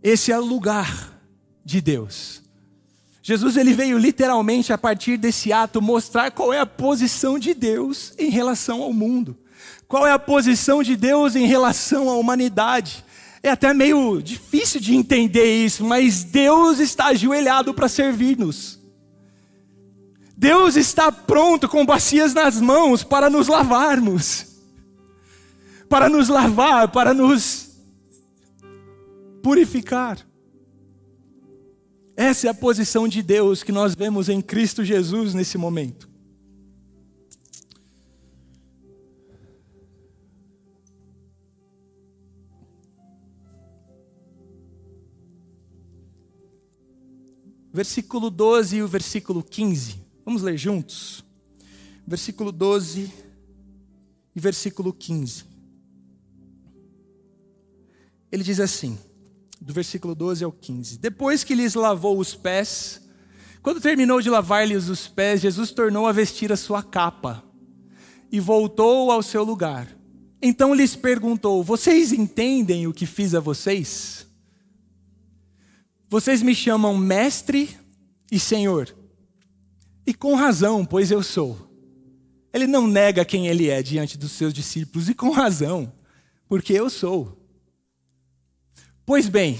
Esse 0.01 0.31
é 0.31 0.39
o 0.39 0.45
lugar 0.45 1.21
de 1.63 1.81
Deus. 1.81 2.41
Jesus 3.21 3.57
ele 3.57 3.73
veio 3.73 3.97
literalmente 3.97 4.71
a 4.71 4.77
partir 4.77 5.17
desse 5.17 5.51
ato 5.51 5.81
mostrar 5.81 6.31
qual 6.31 6.53
é 6.53 6.59
a 6.59 6.65
posição 6.65 7.37
de 7.37 7.53
Deus 7.53 8.13
em 8.17 8.29
relação 8.29 8.81
ao 8.81 8.93
mundo. 8.93 9.37
Qual 9.87 10.07
é 10.07 10.11
a 10.11 10.17
posição 10.17 10.81
de 10.81 10.95
Deus 10.95 11.35
em 11.35 11.45
relação 11.45 12.09
à 12.09 12.15
humanidade? 12.15 13.03
É 13.43 13.49
até 13.49 13.73
meio 13.73 14.21
difícil 14.21 14.79
de 14.79 14.95
entender 14.95 15.65
isso, 15.65 15.83
mas 15.85 16.23
Deus 16.23 16.79
está 16.79 17.07
ajoelhado 17.07 17.73
para 17.73 17.89
servir-nos. 17.89 18.78
Deus 20.39 20.77
está 20.77 21.11
pronto 21.11 21.67
com 21.67 21.85
bacias 21.85 22.33
nas 22.33 22.61
mãos 22.61 23.03
para 23.03 23.29
nos 23.29 23.49
lavarmos, 23.49 24.45
para 25.89 26.07
nos 26.07 26.29
lavar, 26.29 26.89
para 26.93 27.13
nos 27.13 27.71
purificar. 29.43 30.25
Essa 32.15 32.47
é 32.47 32.49
a 32.49 32.53
posição 32.53 33.05
de 33.05 33.21
Deus 33.21 33.63
que 33.63 33.73
nós 33.73 33.93
vemos 33.95 34.29
em 34.29 34.41
Cristo 34.41 34.81
Jesus 34.81 35.33
nesse 35.33 35.57
momento. 35.57 36.07
Versículo 47.73 48.29
12 48.29 48.77
e 48.77 48.81
o 48.81 48.87
versículo 48.87 49.43
15. 49.43 50.07
Vamos 50.29 50.43
ler 50.43 50.59
juntos? 50.59 51.25
Versículo 52.05 52.51
12 52.51 53.11
e 54.35 54.39
versículo 54.39 54.93
15. 54.93 55.43
Ele 58.31 58.43
diz 58.43 58.59
assim, 58.59 58.95
do 59.59 59.73
versículo 59.73 60.13
12 60.13 60.43
ao 60.43 60.51
15: 60.51 60.99
Depois 60.99 61.43
que 61.43 61.55
lhes 61.55 61.73
lavou 61.73 62.19
os 62.19 62.35
pés, 62.35 63.01
quando 63.63 63.81
terminou 63.81 64.21
de 64.21 64.29
lavar-lhes 64.29 64.87
os 64.87 65.07
pés, 65.07 65.41
Jesus 65.41 65.71
tornou 65.71 66.05
a 66.05 66.11
vestir 66.11 66.53
a 66.53 66.55
sua 66.55 66.83
capa 66.83 67.43
e 68.31 68.39
voltou 68.39 69.09
ao 69.09 69.23
seu 69.23 69.43
lugar. 69.43 69.87
Então 70.39 70.75
lhes 70.75 70.95
perguntou: 70.95 71.63
Vocês 71.63 72.13
entendem 72.13 72.85
o 72.85 72.93
que 72.93 73.07
fiz 73.07 73.33
a 73.33 73.39
vocês? 73.39 74.27
Vocês 76.07 76.43
me 76.43 76.53
chamam 76.53 76.95
mestre 76.95 77.75
e 78.31 78.39
senhor 78.39 78.98
e 80.09 80.13
com 80.15 80.33
razão, 80.33 80.83
pois 80.83 81.11
eu 81.11 81.21
sou. 81.21 81.55
Ele 82.51 82.65
não 82.65 82.87
nega 82.87 83.23
quem 83.23 83.45
ele 83.45 83.69
é 83.69 83.83
diante 83.83 84.17
dos 84.17 84.31
seus 84.31 84.51
discípulos, 84.51 85.07
e 85.07 85.13
com 85.13 85.29
razão, 85.29 85.93
porque 86.47 86.73
eu 86.73 86.89
sou. 86.89 87.37
Pois 89.05 89.29
bem, 89.29 89.59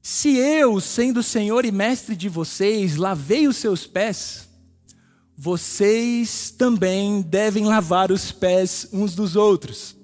se 0.00 0.34
eu, 0.38 0.80
sendo 0.80 1.22
Senhor 1.22 1.66
e 1.66 1.70
Mestre 1.70 2.16
de 2.16 2.26
vocês, 2.26 2.96
lavei 2.96 3.46
os 3.46 3.58
seus 3.58 3.86
pés, 3.86 4.48
vocês 5.36 6.48
também 6.48 7.20
devem 7.20 7.66
lavar 7.66 8.10
os 8.10 8.32
pés 8.32 8.88
uns 8.90 9.14
dos 9.14 9.36
outros. 9.36 9.94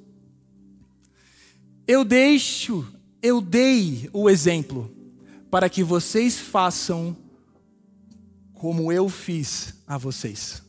Eu 1.89 2.05
deixo, 2.05 2.87
eu 3.23 3.41
dei 3.41 4.11
o 4.13 4.29
exemplo, 4.29 4.95
para 5.51 5.71
que 5.71 5.83
vocês 5.83 6.39
façam 6.39 7.17
como 8.63 8.93
eu 8.93 9.09
fiz 9.09 9.75
a 9.89 9.99
vocês. 9.99 10.63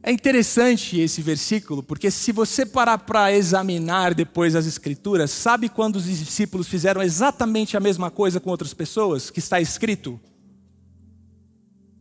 É 0.00 0.12
interessante 0.12 1.00
esse 1.00 1.20
versículo, 1.20 1.82
porque 1.82 2.12
se 2.12 2.30
você 2.30 2.64
parar 2.64 2.98
para 2.98 3.32
examinar 3.32 4.14
depois 4.14 4.54
as 4.54 4.66
Escrituras, 4.66 5.32
sabe 5.32 5.68
quando 5.68 5.96
os 5.96 6.04
discípulos 6.04 6.68
fizeram 6.68 7.02
exatamente 7.02 7.76
a 7.76 7.80
mesma 7.80 8.08
coisa 8.08 8.38
com 8.38 8.50
outras 8.50 8.72
pessoas, 8.72 9.30
que 9.30 9.40
está 9.40 9.60
escrito? 9.60 10.20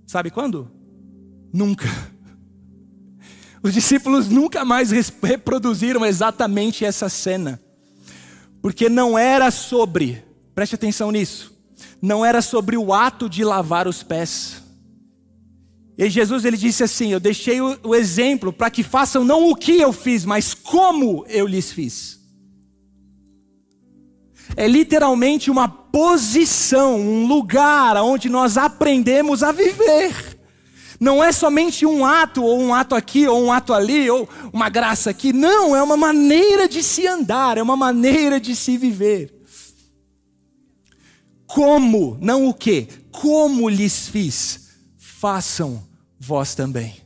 Sabe 0.06 0.30
quando? 0.30 0.72
Nunca. 1.52 1.88
Os 3.63 3.74
discípulos 3.74 4.30
nunca 4.30 4.63
mais 4.63 4.91
reproduziram 4.91 6.06
exatamente 6.06 6.86
essa 6.86 7.10
cena, 7.10 7.60
porque 8.62 8.88
não 8.88 9.17
era 9.17 9.50
sobre, 9.50 10.24
preste 10.54 10.76
atenção 10.76 11.10
nisso, 11.10 11.57
não 12.02 12.26
era 12.26 12.42
sobre 12.42 12.78
o 12.78 12.94
ato 12.94 13.30
de 13.30 13.44
lavar 13.44 13.88
os 13.88 14.04
pés. 14.04 14.62
E 15.98 16.10
Jesus 16.10 16.46
ele 16.46 16.58
disse 16.58 16.84
assim: 16.84 17.12
Eu 17.12 17.20
deixei 17.20 17.60
o, 17.60 17.78
o 17.84 17.96
exemplo 17.96 18.54
para 18.54 18.70
que 18.70 18.84
façam 18.84 19.24
não 19.24 19.50
o 19.50 19.56
que 19.56 19.80
eu 19.80 19.92
fiz, 19.92 20.24
mas 20.26 20.54
como 20.54 21.26
eu 21.28 21.48
lhes 21.48 21.72
fiz. 21.72 22.18
É 24.56 24.68
literalmente 24.68 25.52
uma 25.52 25.68
posição, 25.68 27.00
um 27.00 27.28
lugar 27.28 27.98
onde 27.98 28.30
nós 28.30 28.58
aprendemos 28.58 29.44
a 29.44 29.52
viver. 29.52 30.38
Não 31.00 31.24
é 31.24 31.32
somente 31.32 31.86
um 31.86 32.06
ato, 32.06 32.44
ou 32.44 32.60
um 32.60 32.74
ato 32.74 32.96
aqui, 32.96 33.28
ou 33.28 33.44
um 33.44 33.52
ato 33.52 33.74
ali, 33.74 34.10
ou 34.10 34.28
uma 34.52 34.70
graça 34.70 35.10
aqui. 35.10 35.32
Não, 35.32 35.76
é 35.76 35.84
uma 35.84 35.98
maneira 35.98 36.68
de 36.68 36.82
se 36.82 37.06
andar, 37.06 37.58
é 37.58 37.62
uma 37.62 37.78
maneira 37.78 38.40
de 38.40 38.56
se 38.56 38.78
viver. 38.78 39.37
Como, 41.47 42.17
não 42.21 42.47
o 42.47 42.53
que, 42.53 42.88
como 43.12 43.67
lhes 43.69 44.07
fiz. 44.07 44.67
façam 44.97 45.83
vós 46.19 46.53
também. 46.53 47.01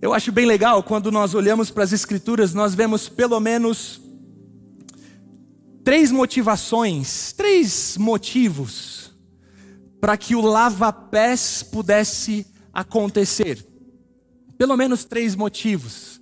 Eu 0.00 0.12
acho 0.14 0.30
bem 0.30 0.46
legal 0.46 0.82
quando 0.82 1.10
nós 1.10 1.34
olhamos 1.34 1.70
para 1.70 1.82
as 1.82 1.92
Escrituras, 1.92 2.54
nós 2.54 2.74
vemos 2.74 3.08
pelo 3.08 3.40
menos 3.40 4.00
três 5.82 6.12
motivações, 6.12 7.32
três 7.32 7.96
motivos 7.96 9.06
para 10.00 10.16
que 10.16 10.36
o 10.36 10.40
lava-pés 10.40 11.62
pudesse 11.62 12.46
acontecer. 12.72 13.66
Pelo 14.56 14.76
menos 14.76 15.04
três 15.04 15.34
motivos. 15.34 16.20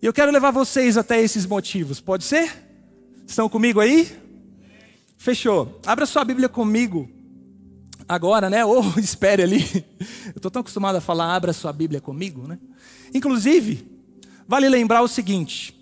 E 0.00 0.06
eu 0.06 0.12
quero 0.12 0.30
levar 0.30 0.52
vocês 0.52 0.96
até 0.96 1.20
esses 1.20 1.44
motivos, 1.44 2.00
pode 2.00 2.24
ser? 2.24 2.50
Estão 3.26 3.48
comigo 3.48 3.80
aí? 3.80 4.08
Fechou. 5.16 5.80
Abra 5.84 6.06
sua 6.06 6.24
Bíblia 6.24 6.48
comigo 6.48 7.10
agora, 8.08 8.48
né? 8.48 8.64
Ou 8.64 8.82
espere 8.96 9.42
ali. 9.42 9.84
Eu 10.26 10.36
estou 10.36 10.50
tão 10.50 10.60
acostumado 10.60 10.96
a 10.96 11.00
falar, 11.00 11.34
abra 11.34 11.52
sua 11.52 11.72
Bíblia 11.72 12.00
comigo, 12.00 12.46
né? 12.46 12.58
Inclusive, 13.12 13.86
vale 14.46 14.68
lembrar 14.68 15.02
o 15.02 15.08
seguinte: 15.08 15.74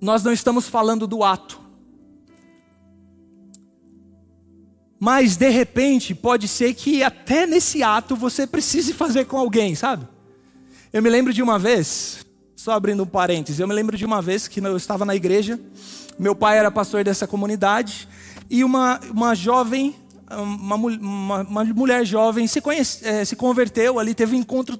nós 0.00 0.24
não 0.24 0.32
estamos 0.32 0.66
falando 0.66 1.06
do 1.06 1.22
ato. 1.22 1.62
Mas 4.98 5.36
de 5.36 5.50
repente, 5.50 6.14
pode 6.14 6.48
ser 6.48 6.72
que 6.72 7.02
até 7.02 7.46
nesse 7.46 7.82
ato 7.82 8.16
você 8.16 8.46
precise 8.46 8.94
fazer 8.94 9.26
com 9.26 9.36
alguém, 9.36 9.74
sabe? 9.74 10.08
Eu 10.90 11.02
me 11.02 11.10
lembro 11.10 11.32
de 11.32 11.42
uma 11.42 11.58
vez, 11.58 12.23
só 12.56 12.72
abrindo 12.72 13.02
um 13.02 13.06
parênteses, 13.06 13.60
eu 13.60 13.68
me 13.68 13.74
lembro 13.74 13.96
de 13.96 14.04
uma 14.04 14.22
vez 14.22 14.48
que 14.48 14.60
eu 14.60 14.76
estava 14.76 15.04
na 15.04 15.14
igreja, 15.14 15.60
meu 16.18 16.34
pai 16.34 16.58
era 16.58 16.70
pastor 16.70 17.04
dessa 17.04 17.26
comunidade, 17.26 18.08
e 18.48 18.62
uma, 18.62 19.00
uma 19.10 19.34
jovem, 19.34 19.94
uma, 20.30 20.76
uma, 20.76 21.40
uma 21.42 21.64
mulher 21.64 22.04
jovem 22.04 22.46
se, 22.46 22.60
conhece, 22.60 23.06
é, 23.06 23.24
se 23.24 23.36
converteu 23.36 23.98
ali, 23.98 24.14
teve 24.14 24.36
um 24.36 24.38
encontro 24.38 24.78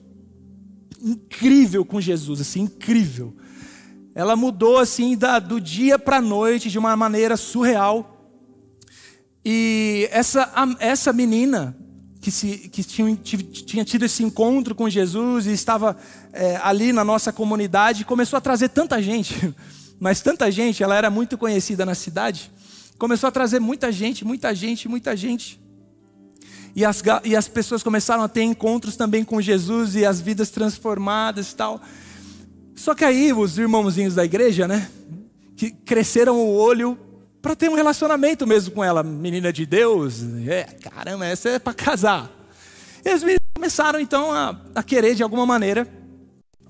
incrível 1.03 1.85
com 1.85 2.01
Jesus, 2.01 2.41
assim, 2.41 2.63
incrível. 2.63 3.35
Ela 4.15 4.37
mudou 4.37 4.79
assim 4.79 5.17
da, 5.17 5.39
do 5.39 5.61
dia 5.61 5.99
para 5.99 6.19
a 6.19 6.23
noite 6.23 6.71
de 6.71 6.79
uma 6.79 6.97
maneira 6.97 7.37
surreal. 7.37 8.31
E 9.45 10.09
essa, 10.11 10.51
essa 10.79 11.13
menina 11.13 11.77
que, 12.25 12.31
se, 12.31 12.57
que 12.57 12.83
tinha, 12.83 13.15
tinha 13.15 13.85
tido 13.85 14.07
esse 14.07 14.23
encontro 14.23 14.75
com 14.75 14.89
Jesus 14.89 15.47
e 15.47 15.53
estava 15.53 15.95
é, 16.33 16.59
ali 16.63 16.91
na 16.91 17.05
nossa 17.05 17.31
comunidade, 17.31 18.03
começou 18.07 18.39
a 18.39 18.41
trazer 18.41 18.71
tanta 18.71 19.03
gente, 19.03 19.55
mas 20.01 20.23
tanta 20.23 20.51
gente, 20.51 20.83
ela 20.83 20.97
era 20.97 21.11
muito 21.11 21.37
conhecida 21.37 21.85
na 21.85 21.95
cidade, 21.95 22.51
começou 22.97 23.29
a 23.29 23.31
trazer 23.31 23.61
muita 23.61 23.93
gente, 23.93 24.25
muita 24.25 24.55
gente, 24.55 24.89
muita 24.89 25.15
gente. 25.15 25.61
E 26.75 26.83
as, 26.83 27.03
e 27.25 27.37
as 27.37 27.47
pessoas 27.47 27.83
começaram 27.83 28.23
a 28.23 28.29
ter 28.29 28.43
encontros 28.43 28.97
também 28.97 29.23
com 29.23 29.39
Jesus 29.39 29.95
e 29.95 30.07
as 30.07 30.19
vidas 30.19 30.49
transformadas 30.49 31.53
e 31.53 31.55
tal. 31.55 31.79
Só 32.75 32.95
que 32.95 33.05
aí 33.05 33.35
os 33.35 33.59
irmãozinhos 33.59 34.15
da 34.15 34.25
igreja, 34.25 34.67
né, 34.67 34.89
que 35.57 35.71
cresceram 35.71 36.39
o 36.39 36.55
olho 36.55 36.99
para 37.45 37.55
ter 37.55 37.69
um 37.69 37.75
relacionamento 37.75 38.47
mesmo 38.47 38.75
com 38.75 38.83
ela, 38.83 39.03
menina 39.03 39.53
de 39.53 39.67
Deus. 39.67 40.23
É, 40.49 40.63
caramba, 40.65 41.27
essa 41.27 41.51
é 41.51 41.59
para 41.59 41.75
casar. 41.75 42.33
E 43.05 43.13
os 43.13 43.23
meninos 43.23 43.45
começaram 43.55 44.01
então 44.01 44.33
a, 44.33 44.59
a 44.75 44.83
querer 44.83 45.15
de 45.15 45.23
alguma 45.23 45.45
maneira 45.45 45.87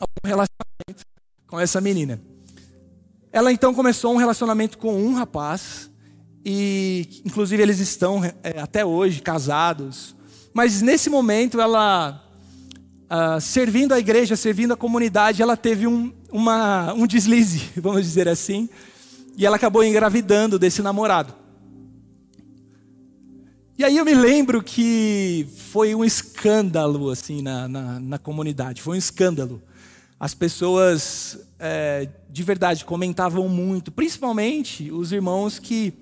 um 0.00 0.26
relacionamento 0.26 1.06
com 1.46 1.60
essa 1.60 1.80
menina. 1.80 2.20
Ela 3.32 3.52
então 3.52 3.72
começou 3.72 4.12
um 4.12 4.16
relacionamento 4.16 4.76
com 4.76 5.00
um 5.00 5.14
rapaz 5.14 5.88
e 6.44 7.22
inclusive 7.24 7.62
eles 7.62 7.78
estão 7.78 8.24
é, 8.24 8.58
até 8.60 8.84
hoje 8.84 9.22
casados. 9.22 10.16
Mas 10.52 10.82
nesse 10.82 11.08
momento 11.08 11.60
ela 11.60 12.20
Uh, 13.04 13.38
servindo 13.38 13.92
a 13.92 13.98
igreja, 13.98 14.34
servindo 14.34 14.72
a 14.72 14.76
comunidade, 14.76 15.42
ela 15.42 15.58
teve 15.58 15.86
um, 15.86 16.10
uma, 16.32 16.92
um 16.94 17.06
deslize, 17.06 17.70
vamos 17.76 18.02
dizer 18.02 18.26
assim, 18.26 18.66
e 19.36 19.44
ela 19.44 19.56
acabou 19.56 19.82
engravidando 19.84 20.58
desse 20.58 20.82
namorado. 20.82 21.34
E 23.76 23.84
aí 23.84 23.96
eu 23.96 24.04
me 24.04 24.14
lembro 24.14 24.62
que 24.62 25.48
foi 25.72 25.94
um 25.94 26.04
escândalo 26.04 27.10
assim 27.10 27.42
na, 27.42 27.66
na, 27.66 28.00
na 28.00 28.18
comunidade, 28.18 28.80
foi 28.80 28.96
um 28.96 28.98
escândalo. 28.98 29.60
As 30.18 30.32
pessoas 30.32 31.38
é, 31.58 32.08
de 32.30 32.42
verdade 32.44 32.84
comentavam 32.84 33.48
muito, 33.48 33.90
principalmente 33.90 34.92
os 34.92 35.10
irmãos 35.10 35.58
que 35.58 35.92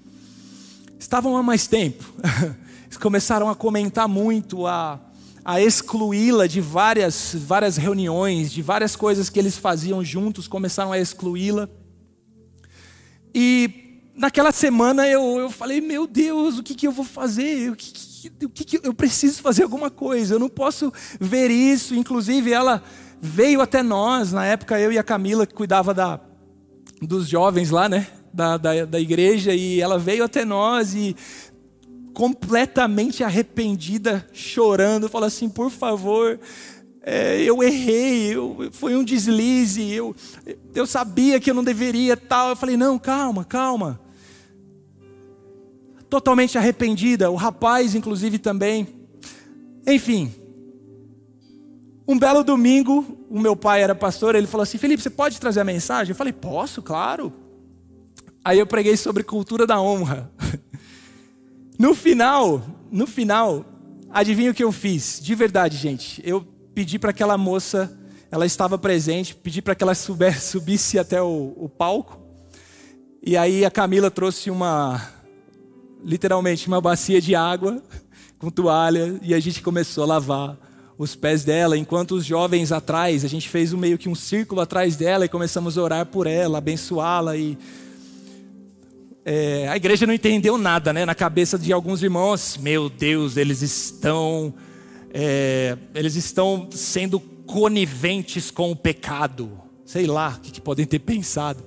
estavam 0.98 1.36
há 1.36 1.42
mais 1.42 1.66
tempo. 1.66 2.04
Eles 2.84 2.98
começaram 2.98 3.48
a 3.48 3.54
comentar 3.54 4.06
muito, 4.06 4.66
a, 4.66 5.00
a 5.42 5.60
excluí-la 5.60 6.46
de 6.46 6.60
várias, 6.60 7.34
várias 7.34 7.78
reuniões, 7.78 8.52
de 8.52 8.60
várias 8.60 8.94
coisas 8.94 9.30
que 9.30 9.38
eles 9.40 9.56
faziam 9.56 10.04
juntos, 10.04 10.46
começaram 10.46 10.92
a 10.92 10.98
excluí-la. 10.98 11.70
E 13.34 14.00
naquela 14.14 14.52
semana 14.52 15.08
eu, 15.08 15.38
eu 15.38 15.50
falei, 15.50 15.80
meu 15.80 16.06
Deus, 16.06 16.58
o 16.58 16.62
que, 16.62 16.74
que 16.74 16.86
eu 16.86 16.92
vou 16.92 17.04
fazer? 17.04 17.70
O 17.70 17.76
que, 17.76 17.92
que, 17.92 18.46
o 18.46 18.48
que, 18.48 18.64
que 18.64 18.86
eu 18.86 18.94
preciso 18.94 19.40
fazer 19.42 19.62
alguma 19.62 19.90
coisa? 19.90 20.34
Eu 20.34 20.38
não 20.38 20.48
posso 20.48 20.92
ver 21.20 21.50
isso. 21.50 21.94
Inclusive, 21.94 22.52
ela 22.52 22.82
veio 23.20 23.60
até 23.60 23.82
nós, 23.82 24.32
na 24.32 24.44
época 24.44 24.78
eu 24.78 24.92
e 24.92 24.98
a 24.98 25.02
Camila, 25.02 25.46
que 25.46 25.54
cuidava 25.54 25.94
da, 25.94 26.20
dos 27.00 27.28
jovens 27.28 27.70
lá, 27.70 27.88
né? 27.88 28.06
Da, 28.32 28.56
da, 28.56 28.84
da 28.84 29.00
igreja, 29.00 29.54
e 29.54 29.80
ela 29.80 29.98
veio 29.98 30.24
até 30.24 30.44
nós 30.44 30.94
e 30.94 31.14
completamente 32.14 33.24
arrependida, 33.24 34.26
chorando, 34.32 35.08
falou 35.08 35.26
assim: 35.26 35.48
por 35.48 35.70
favor, 35.70 36.38
é, 37.04 37.42
eu 37.42 37.62
errei, 37.62 38.34
eu, 38.34 38.68
foi 38.70 38.94
um 38.94 39.02
deslize, 39.02 39.90
eu, 39.92 40.14
eu 40.74 40.86
sabia 40.86 41.40
que 41.40 41.50
eu 41.50 41.54
não 41.54 41.64
deveria 41.64 42.16
tal. 42.16 42.50
Eu 42.50 42.56
falei, 42.56 42.76
não, 42.76 42.98
calma, 42.98 43.44
calma. 43.44 44.00
Totalmente 46.08 46.56
arrependida, 46.56 47.30
o 47.30 47.34
rapaz, 47.34 47.94
inclusive, 47.94 48.38
também. 48.38 48.86
Enfim, 49.86 50.32
um 52.06 52.18
belo 52.18 52.44
domingo, 52.44 53.18
o 53.30 53.40
meu 53.40 53.56
pai 53.56 53.82
era 53.82 53.94
pastor, 53.94 54.34
ele 54.34 54.46
falou 54.46 54.62
assim: 54.62 54.78
Felipe, 54.78 55.02
você 55.02 55.10
pode 55.10 55.40
trazer 55.40 55.60
a 55.60 55.64
mensagem? 55.64 56.12
Eu 56.12 56.16
falei, 56.16 56.32
posso, 56.32 56.82
claro. 56.82 57.32
Aí 58.44 58.58
eu 58.58 58.66
preguei 58.66 58.96
sobre 58.96 59.22
cultura 59.22 59.66
da 59.66 59.80
honra. 59.80 60.30
No 61.78 61.96
final, 61.96 62.62
no 62.92 63.08
final, 63.08 63.64
adivinha 64.08 64.52
o 64.52 64.54
que 64.54 64.62
eu 64.62 64.70
fiz? 64.70 65.18
De 65.20 65.34
verdade, 65.34 65.76
gente. 65.76 66.22
Eu 66.24 66.46
pedi 66.74 66.98
para 66.98 67.10
aquela 67.10 67.36
moça, 67.36 67.96
ela 68.30 68.46
estava 68.46 68.78
presente, 68.78 69.34
pedi 69.34 69.60
para 69.60 69.74
que 69.74 69.82
ela 69.84 69.94
subisse, 69.94 70.40
subisse 70.50 70.98
até 70.98 71.22
o, 71.22 71.54
o 71.56 71.68
palco. 71.68 72.20
E 73.22 73.36
aí 73.36 73.64
a 73.64 73.70
Camila 73.70 74.10
trouxe 74.10 74.50
uma, 74.50 75.00
literalmente, 76.04 76.66
uma 76.66 76.80
bacia 76.80 77.20
de 77.20 77.34
água 77.34 77.82
com 78.38 78.50
toalha 78.50 79.18
e 79.22 79.34
a 79.34 79.40
gente 79.40 79.62
começou 79.62 80.04
a 80.04 80.06
lavar 80.06 80.58
os 80.98 81.14
pés 81.14 81.42
dela, 81.42 81.76
enquanto 81.76 82.12
os 82.12 82.24
jovens 82.24 82.70
atrás, 82.70 83.24
a 83.24 83.28
gente 83.28 83.48
fez 83.48 83.72
um, 83.72 83.78
meio 83.78 83.98
que 83.98 84.08
um 84.08 84.14
círculo 84.14 84.60
atrás 84.60 84.94
dela 84.94 85.24
e 85.24 85.28
começamos 85.28 85.76
a 85.76 85.82
orar 85.82 86.06
por 86.06 86.26
ela, 86.26 86.58
abençoá-la 86.58 87.36
e 87.36 87.58
é, 89.24 89.68
a 89.68 89.76
igreja 89.76 90.06
não 90.06 90.12
entendeu 90.12 90.58
nada, 90.58 90.92
né? 90.92 91.06
Na 91.06 91.14
cabeça 91.14 91.58
de 91.58 91.72
alguns 91.72 92.02
irmãos, 92.02 92.58
meu 92.60 92.88
Deus, 92.88 93.36
eles 93.36 93.62
estão 93.62 94.52
é, 95.12 95.76
eles 95.94 96.16
estão 96.16 96.68
sendo 96.70 97.20
coniventes 97.20 98.50
com 98.50 98.70
o 98.70 98.76
pecado. 98.76 99.60
Sei 99.84 100.06
lá 100.06 100.36
o 100.38 100.40
que, 100.40 100.50
que 100.50 100.60
podem 100.60 100.86
ter 100.86 100.98
pensado. 101.00 101.62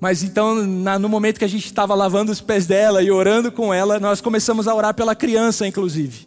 Mas 0.00 0.22
então, 0.22 0.64
na, 0.64 0.98
no 0.98 1.08
momento 1.08 1.38
que 1.38 1.44
a 1.44 1.48
gente 1.48 1.66
estava 1.66 1.94
lavando 1.94 2.32
os 2.32 2.40
pés 2.40 2.66
dela 2.66 3.02
e 3.02 3.10
orando 3.10 3.52
com 3.52 3.72
ela, 3.72 4.00
nós 4.00 4.22
começamos 4.22 4.66
a 4.66 4.74
orar 4.74 4.94
pela 4.94 5.14
criança, 5.14 5.66
inclusive. 5.66 6.26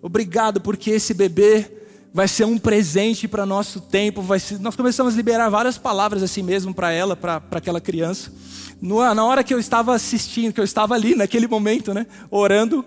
Obrigado, 0.00 0.60
porque 0.60 0.90
esse 0.90 1.12
bebê 1.12 1.66
vai 2.14 2.28
ser 2.28 2.44
um 2.44 2.58
presente 2.58 3.26
para 3.26 3.44
nosso 3.44 3.80
tempo. 3.80 4.24
Ser... 4.38 4.60
Nós 4.60 4.76
começamos 4.76 5.14
a 5.14 5.16
liberar 5.16 5.48
várias 5.48 5.76
palavras 5.76 6.22
assim 6.22 6.42
mesmo 6.42 6.72
para 6.72 6.92
ela, 6.92 7.16
para 7.16 7.42
aquela 7.50 7.80
criança. 7.80 8.32
Na 8.80 9.24
hora 9.24 9.42
que 9.42 9.52
eu 9.52 9.58
estava 9.58 9.94
assistindo, 9.94 10.52
que 10.52 10.60
eu 10.60 10.64
estava 10.64 10.94
ali 10.94 11.16
naquele 11.16 11.48
momento, 11.48 11.92
né, 11.92 12.06
orando, 12.30 12.84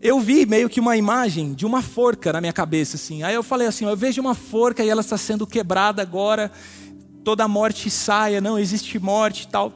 eu 0.00 0.20
vi 0.20 0.46
meio 0.46 0.68
que 0.68 0.78
uma 0.78 0.96
imagem 0.96 1.52
de 1.54 1.66
uma 1.66 1.82
forca 1.82 2.32
na 2.32 2.40
minha 2.40 2.52
cabeça, 2.52 2.96
assim. 2.96 3.22
Aí 3.22 3.34
eu 3.34 3.42
falei 3.42 3.66
assim: 3.66 3.84
eu 3.84 3.96
vejo 3.96 4.20
uma 4.20 4.34
forca 4.34 4.84
e 4.84 4.88
ela 4.88 5.00
está 5.00 5.18
sendo 5.18 5.46
quebrada 5.46 6.00
agora, 6.00 6.52
toda 7.24 7.44
a 7.44 7.48
morte 7.48 7.90
saia, 7.90 8.40
não 8.40 8.58
existe 8.58 8.98
morte 8.98 9.42
e 9.42 9.48
tal. 9.48 9.72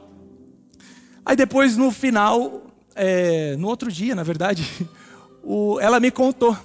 Aí 1.25 1.35
depois, 1.35 1.75
no 1.75 1.91
final, 1.91 2.63
é, 2.95 3.55
no 3.57 3.67
outro 3.67 3.91
dia, 3.91 4.15
na 4.15 4.23
verdade, 4.23 4.65
o, 5.43 5.79
ela 5.79 5.99
me 5.99 6.11
contou 6.11 6.55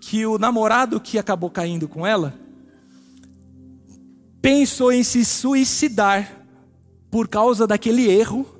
que 0.00 0.24
o 0.24 0.38
namorado 0.38 1.00
que 1.00 1.18
acabou 1.18 1.50
caindo 1.50 1.88
com 1.88 2.06
ela 2.06 2.34
pensou 4.40 4.92
em 4.92 5.02
se 5.02 5.24
suicidar 5.24 6.30
por 7.10 7.26
causa 7.26 7.66
daquele 7.66 8.08
erro 8.08 8.55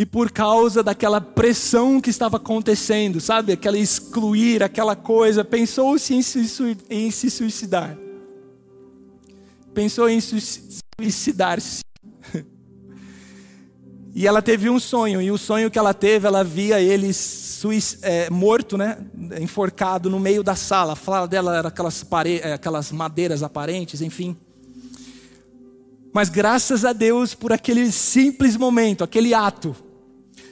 e 0.00 0.06
por 0.06 0.30
causa 0.30 0.82
daquela 0.82 1.20
pressão 1.20 2.00
que 2.00 2.08
estava 2.08 2.38
acontecendo, 2.38 3.20
sabe? 3.20 3.52
Aquela 3.52 3.76
excluir, 3.76 4.62
aquela 4.62 4.96
coisa, 4.96 5.44
pensou-se 5.44 6.14
em, 6.14 6.22
se, 6.22 6.78
em 6.88 7.10
se 7.10 7.30
suicidar. 7.30 7.98
Pensou 9.74 10.08
em 10.08 10.18
suicidar-se. 10.18 11.82
E 14.12 14.26
ela 14.26 14.42
teve 14.42 14.68
um 14.68 14.80
sonho, 14.80 15.22
e 15.22 15.30
o 15.30 15.38
sonho 15.38 15.70
que 15.70 15.78
ela 15.78 15.94
teve, 15.94 16.26
ela 16.26 16.42
via 16.42 16.80
ele 16.80 17.12
é, 18.02 18.28
morto, 18.28 18.76
né? 18.76 18.98
enforcado 19.40 20.10
no 20.10 20.18
meio 20.18 20.42
da 20.42 20.56
sala. 20.56 20.94
A 20.94 20.96
fala 20.96 21.28
dela 21.28 21.56
era 21.56 21.68
aquelas. 21.68 22.04
É, 22.42 22.54
aquelas 22.54 22.90
madeiras 22.90 23.42
aparentes, 23.42 24.00
enfim. 24.02 24.36
Mas 26.12 26.28
graças 26.28 26.84
a 26.84 26.92
Deus 26.92 27.34
por 27.34 27.52
aquele 27.52 27.92
simples 27.92 28.56
momento, 28.56 29.04
aquele 29.04 29.32
ato, 29.32 29.76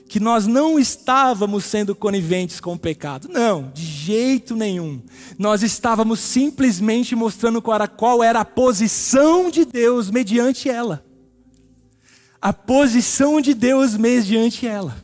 que 0.08 0.18
nós 0.18 0.46
não 0.46 0.78
estávamos 0.78 1.64
sendo 1.64 1.94
coniventes 1.94 2.60
com 2.60 2.72
o 2.72 2.78
pecado. 2.78 3.28
Não, 3.28 3.70
de 3.74 3.84
jeito 3.84 4.56
nenhum. 4.56 5.02
Nós 5.38 5.62
estávamos 5.62 6.18
simplesmente 6.18 7.14
mostrando 7.14 7.60
qual 7.60 8.22
era, 8.22 8.40
a 8.40 8.44
posição 8.44 9.50
de 9.50 9.66
Deus 9.66 10.10
mediante 10.10 10.70
ela. 10.70 11.04
A 12.40 12.52
posição 12.52 13.40
de 13.40 13.52
Deus 13.52 13.96
mediante 13.96 14.66
ela. 14.66 14.96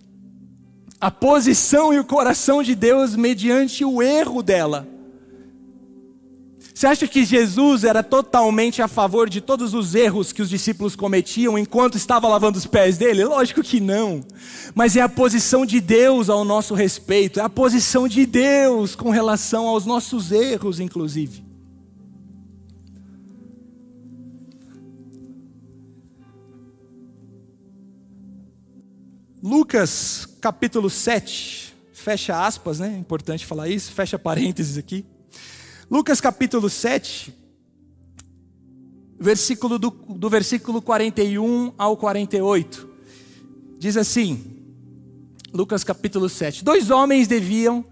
A 0.99 1.11
posição 1.11 1.93
e 1.93 1.99
o 1.99 2.05
coração 2.05 2.62
de 2.62 2.75
Deus 2.75 3.14
mediante 3.14 3.85
o 3.85 4.03
erro 4.03 4.43
dela. 4.43 4.88
Você 6.74 6.88
acha 6.88 7.06
que 7.06 7.24
Jesus 7.24 7.84
era 7.84 8.02
totalmente 8.02 8.82
a 8.82 8.88
favor 8.88 9.30
de 9.30 9.40
todos 9.40 9.74
os 9.74 9.94
erros 9.94 10.32
que 10.32 10.42
os 10.42 10.50
discípulos 10.50 10.96
cometiam 10.96 11.56
enquanto 11.56 11.96
estava 11.96 12.26
lavando 12.26 12.58
os 12.58 12.66
pés 12.66 12.98
dele? 12.98 13.24
Lógico 13.24 13.62
que 13.62 13.78
não. 13.78 14.24
Mas 14.74 14.96
é 14.96 15.00
a 15.00 15.08
posição 15.08 15.64
de 15.64 15.80
Deus 15.80 16.28
ao 16.28 16.44
nosso 16.44 16.74
respeito, 16.74 17.38
é 17.38 17.44
a 17.44 17.48
posição 17.48 18.08
de 18.08 18.26
Deus 18.26 18.96
com 18.96 19.10
relação 19.10 19.68
aos 19.68 19.87
nossos 19.87 20.32
erros, 20.32 20.80
inclusive. 20.80 21.44
Lucas 29.40 30.26
capítulo 30.40 30.90
7, 30.90 31.72
fecha 31.92 32.44
aspas, 32.44 32.80
né? 32.80 32.96
Importante 32.98 33.46
falar 33.46 33.68
isso, 33.68 33.92
fecha 33.92 34.18
parênteses 34.18 34.76
aqui. 34.76 35.06
Lucas 35.94 36.20
capítulo 36.20 36.68
7, 36.68 37.33
versículo 39.16 39.78
do, 39.78 39.90
do 39.90 40.28
versículo 40.28 40.83
41 40.83 41.72
ao 41.78 41.96
48. 41.96 42.88
Diz 43.78 43.96
assim, 43.96 44.44
Lucas 45.52 45.85
capítulo 45.85 46.28
7. 46.28 46.64
Dois 46.64 46.90
homens 46.90 47.28
deviam 47.28 47.85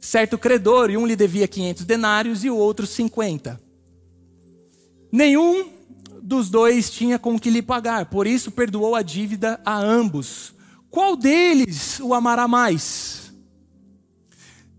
certo 0.00 0.36
credor, 0.36 0.90
e 0.90 0.96
um 0.96 1.06
lhe 1.06 1.14
devia 1.14 1.46
500 1.46 1.84
denários 1.84 2.42
e 2.42 2.50
o 2.50 2.56
outro 2.56 2.88
50. 2.88 3.60
Nenhum 5.12 5.70
dos 6.20 6.50
dois 6.50 6.90
tinha 6.90 7.20
com 7.20 7.38
que 7.38 7.50
lhe 7.50 7.62
pagar, 7.62 8.06
por 8.06 8.26
isso 8.26 8.50
perdoou 8.50 8.96
a 8.96 9.02
dívida 9.02 9.60
a 9.64 9.78
ambos. 9.78 10.52
Qual 10.90 11.14
deles 11.16 12.00
o 12.00 12.12
amará 12.14 12.48
mais? 12.48 13.27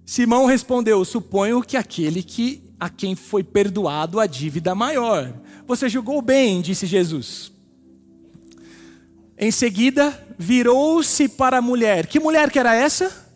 Simão 0.10 0.48
respondeu: 0.48 1.06
Suponho 1.06 1.62
que 1.62 1.78
aquele 1.78 2.24
que 2.24 2.64
a 2.80 2.90
quem 2.90 3.16
foi 3.16 3.44
perdoado 3.44 4.20
a 4.20 4.26
dívida 4.26 4.74
maior. 4.74 5.32
Você 5.68 5.88
julgou 5.88 6.20
bem, 6.20 6.62
disse 6.62 6.88
Jesus. 6.88 7.52
Em 9.38 9.52
seguida, 9.52 10.28
virou-se 10.36 11.30
para 11.30 11.60
a 11.60 11.62
mulher. 11.62 12.08
Que 12.08 12.20
mulher 12.20 12.50
que 12.50 12.58
era 12.58 12.74
essa? 12.74 13.30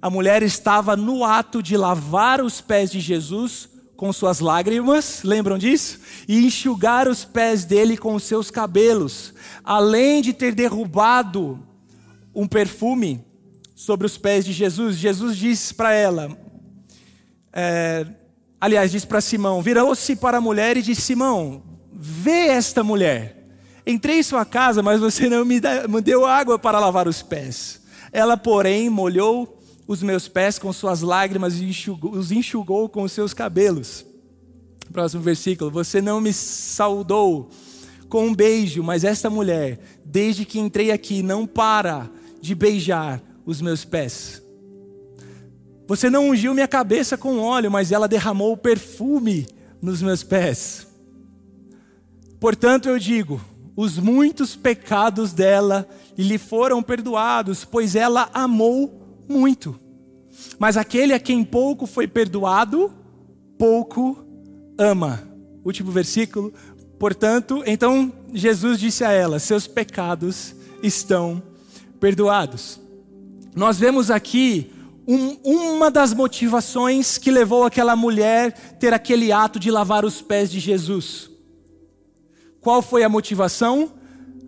A 0.00 0.08
mulher 0.08 0.42
estava 0.42 0.96
no 0.96 1.22
ato 1.22 1.62
de 1.62 1.76
lavar 1.76 2.40
os 2.40 2.62
pés 2.62 2.90
de 2.90 2.98
Jesus 2.98 3.68
com 3.94 4.10
suas 4.10 4.40
lágrimas, 4.40 5.20
lembram 5.22 5.58
disso? 5.58 6.00
E 6.26 6.46
enxugar 6.46 7.08
os 7.08 7.26
pés 7.26 7.66
dele 7.66 7.98
com 7.98 8.14
os 8.14 8.22
seus 8.22 8.50
cabelos, 8.50 9.34
além 9.62 10.22
de 10.22 10.32
ter 10.32 10.54
derrubado 10.54 11.60
um 12.34 12.46
perfume 12.46 13.22
sobre 13.80 14.06
os 14.06 14.18
pés 14.18 14.44
de 14.44 14.52
Jesus, 14.52 14.96
Jesus 14.96 15.38
disse 15.38 15.72
para 15.72 15.94
ela, 15.94 16.36
é, 17.50 18.06
aliás, 18.60 18.90
disse 18.90 19.06
para 19.06 19.22
Simão: 19.22 19.62
virou-se 19.62 20.14
para 20.16 20.36
a 20.36 20.40
mulher 20.40 20.76
e 20.76 20.82
disse: 20.82 21.00
Simão, 21.00 21.62
vê 21.90 22.48
esta 22.48 22.84
mulher. 22.84 23.38
Entrei 23.86 24.18
em 24.18 24.22
sua 24.22 24.44
casa, 24.44 24.82
mas 24.82 25.00
você 25.00 25.30
não 25.30 25.46
me, 25.46 25.58
deu 26.04 26.26
água 26.26 26.58
para 26.58 26.78
lavar 26.78 27.08
os 27.08 27.22
pés. 27.22 27.80
Ela, 28.12 28.36
porém, 28.36 28.90
molhou 28.90 29.58
os 29.86 30.02
meus 30.02 30.28
pés 30.28 30.58
com 30.58 30.70
suas 30.74 31.00
lágrimas 31.00 31.58
e 31.58 31.64
enxugou, 31.64 32.12
os 32.12 32.30
enxugou 32.30 32.86
com 32.86 33.02
os 33.02 33.12
seus 33.12 33.32
cabelos. 33.32 34.04
Próximo 34.92 35.22
versículo: 35.22 35.70
Você 35.70 36.02
não 36.02 36.20
me 36.20 36.34
saudou 36.34 37.48
com 38.10 38.26
um 38.26 38.34
beijo, 38.34 38.82
mas 38.82 39.04
esta 39.04 39.30
mulher, 39.30 39.80
desde 40.04 40.44
que 40.44 40.60
entrei 40.60 40.90
aqui, 40.90 41.22
não 41.22 41.46
para 41.46 42.10
de 42.42 42.54
beijar 42.54 43.22
os 43.44 43.60
meus 43.60 43.84
pés. 43.84 44.42
Você 45.86 46.08
não 46.08 46.30
ungiu 46.30 46.54
minha 46.54 46.68
cabeça 46.68 47.18
com 47.18 47.38
óleo, 47.38 47.70
mas 47.70 47.90
ela 47.90 48.06
derramou 48.06 48.56
perfume 48.56 49.46
nos 49.82 50.00
meus 50.00 50.22
pés. 50.22 50.86
Portanto, 52.38 52.88
eu 52.88 52.98
digo: 52.98 53.40
os 53.76 53.98
muitos 53.98 54.54
pecados 54.54 55.32
dela 55.32 55.88
lhe 56.16 56.38
foram 56.38 56.82
perdoados, 56.82 57.64
pois 57.64 57.96
ela 57.96 58.30
amou 58.32 59.22
muito. 59.28 59.78
Mas 60.58 60.76
aquele 60.76 61.12
a 61.12 61.18
quem 61.18 61.44
pouco 61.44 61.86
foi 61.86 62.06
perdoado, 62.06 62.92
pouco 63.58 64.24
ama. 64.78 65.22
Último 65.64 65.90
versículo. 65.90 66.52
Portanto, 66.98 67.62
então 67.66 68.12
Jesus 68.32 68.78
disse 68.78 69.04
a 69.04 69.10
ela: 69.10 69.38
Seus 69.38 69.66
pecados 69.66 70.54
estão 70.82 71.42
perdoados. 71.98 72.80
Nós 73.54 73.78
vemos 73.78 74.10
aqui 74.10 74.70
um, 75.06 75.36
uma 75.42 75.90
das 75.90 76.14
motivações 76.14 77.18
que 77.18 77.30
levou 77.30 77.64
aquela 77.64 77.96
mulher 77.96 78.52
ter 78.78 78.92
aquele 78.92 79.32
ato 79.32 79.58
de 79.58 79.70
lavar 79.70 80.04
os 80.04 80.22
pés 80.22 80.50
de 80.50 80.60
Jesus. 80.60 81.30
Qual 82.60 82.80
foi 82.80 83.02
a 83.02 83.08
motivação? 83.08 83.92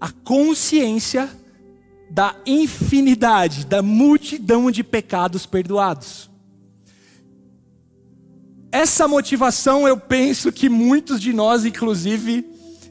A 0.00 0.10
consciência 0.10 1.28
da 2.10 2.36
infinidade, 2.44 3.64
da 3.64 3.82
multidão 3.82 4.70
de 4.70 4.84
pecados 4.84 5.46
perdoados. 5.46 6.30
Essa 8.70 9.08
motivação 9.08 9.88
eu 9.88 9.98
penso 9.98 10.52
que 10.52 10.68
muitos 10.68 11.20
de 11.20 11.32
nós, 11.32 11.64
inclusive, 11.64 12.44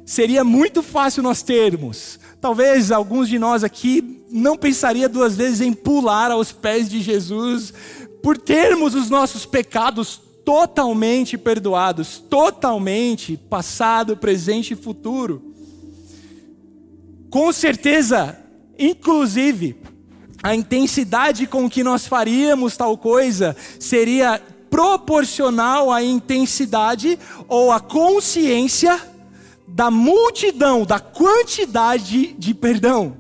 seria 0.06 0.44
muito 0.44 0.84
fácil 0.84 1.24
nós 1.24 1.42
termos. 1.42 2.20
Talvez 2.42 2.92
alguns 2.92 3.30
de 3.30 3.38
nós 3.38 3.64
aqui 3.64 4.24
não 4.32 4.58
pensaria 4.58 5.08
duas 5.08 5.36
vezes 5.36 5.62
em 5.62 5.72
pular 5.72 6.32
aos 6.32 6.52
pés 6.52 6.90
de 6.90 7.00
Jesus 7.00 7.72
por 8.24 8.36
termos 8.36 8.96
os 8.96 9.12
nossos 9.12 9.46
pecados 9.46 10.20
totalmente 10.44 11.38
perdoados, 11.38 12.18
totalmente 12.18 13.38
passado, 13.38 14.18
presente 14.18 14.74
e 14.74 14.76
futuro. 14.76 15.54
Com 17.30 17.54
certeza, 17.54 18.38
inclusive, 18.78 19.76
a 20.42 20.56
intensidade 20.56 21.46
com 21.46 21.70
que 21.70 21.84
nós 21.84 22.08
faríamos 22.08 22.76
tal 22.76 22.98
coisa 22.98 23.56
seria 23.80 24.42
proporcional 24.68 25.92
à 25.92 26.02
intensidade 26.02 27.20
ou 27.48 27.72
à 27.72 27.80
consciência 27.80 29.11
da 29.74 29.90
multidão, 29.90 30.86
da 30.86 31.00
quantidade 31.00 32.34
de 32.34 32.54
perdão. 32.54 33.18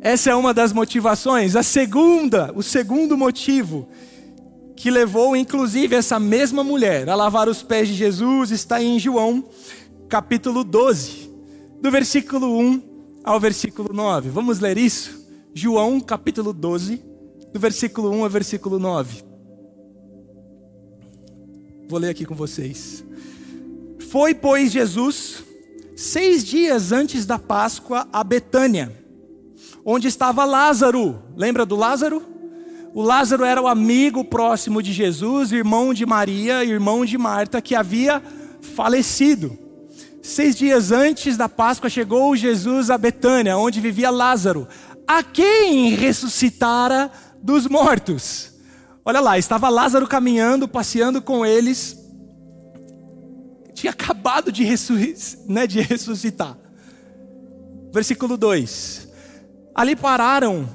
Essa 0.00 0.30
é 0.30 0.34
uma 0.34 0.54
das 0.54 0.72
motivações. 0.72 1.56
A 1.56 1.62
segunda, 1.62 2.52
o 2.54 2.62
segundo 2.62 3.16
motivo 3.16 3.88
que 4.76 4.92
levou 4.92 5.34
inclusive 5.34 5.96
essa 5.96 6.20
mesma 6.20 6.62
mulher 6.62 7.08
a 7.08 7.14
lavar 7.16 7.48
os 7.48 7.64
pés 7.64 7.88
de 7.88 7.94
Jesus 7.94 8.52
está 8.52 8.80
em 8.80 8.96
João, 8.96 9.44
capítulo 10.08 10.62
12, 10.62 11.28
do 11.80 11.90
versículo 11.90 12.56
1 12.60 12.82
ao 13.24 13.40
versículo 13.40 13.92
9. 13.92 14.30
Vamos 14.30 14.60
ler 14.60 14.78
isso? 14.78 15.26
João, 15.52 15.98
capítulo 15.98 16.52
12, 16.52 17.02
do 17.52 17.58
versículo 17.58 18.10
1 18.10 18.22
ao 18.22 18.30
versículo 18.30 18.78
9. 18.78 19.27
Vou 21.88 21.98
ler 21.98 22.10
aqui 22.10 22.26
com 22.26 22.34
vocês. 22.34 23.02
Foi, 24.10 24.34
pois, 24.34 24.70
Jesus, 24.70 25.42
seis 25.96 26.44
dias 26.44 26.92
antes 26.92 27.24
da 27.24 27.38
Páscoa, 27.38 28.06
a 28.12 28.22
Betânia, 28.22 28.94
onde 29.82 30.06
estava 30.06 30.44
Lázaro. 30.44 31.22
Lembra 31.34 31.64
do 31.64 31.76
Lázaro? 31.76 32.22
O 32.92 33.00
Lázaro 33.00 33.42
era 33.42 33.62
o 33.62 33.66
amigo 33.66 34.22
próximo 34.22 34.82
de 34.82 34.92
Jesus, 34.92 35.50
irmão 35.50 35.94
de 35.94 36.04
Maria, 36.04 36.62
irmão 36.62 37.06
de 37.06 37.16
Marta, 37.16 37.62
que 37.62 37.74
havia 37.74 38.22
falecido. 38.60 39.58
Seis 40.22 40.54
dias 40.56 40.92
antes 40.92 41.38
da 41.38 41.48
Páscoa 41.48 41.88
chegou 41.88 42.36
Jesus 42.36 42.90
a 42.90 42.98
Betânia, 42.98 43.56
onde 43.56 43.80
vivia 43.80 44.10
Lázaro, 44.10 44.68
a 45.06 45.22
quem 45.22 45.94
ressuscitara 45.94 47.10
dos 47.42 47.66
mortos. 47.66 48.47
Olha 49.08 49.20
lá, 49.20 49.38
estava 49.38 49.70
Lázaro 49.70 50.06
caminhando, 50.06 50.68
passeando 50.68 51.22
com 51.22 51.46
eles, 51.46 51.96
tinha 53.72 53.90
acabado 53.90 54.52
de, 54.52 54.62
né, 55.48 55.66
de 55.66 55.80
ressuscitar. 55.80 56.58
Versículo 57.90 58.36
2: 58.36 59.08
Ali 59.74 59.96
pararam 59.96 60.68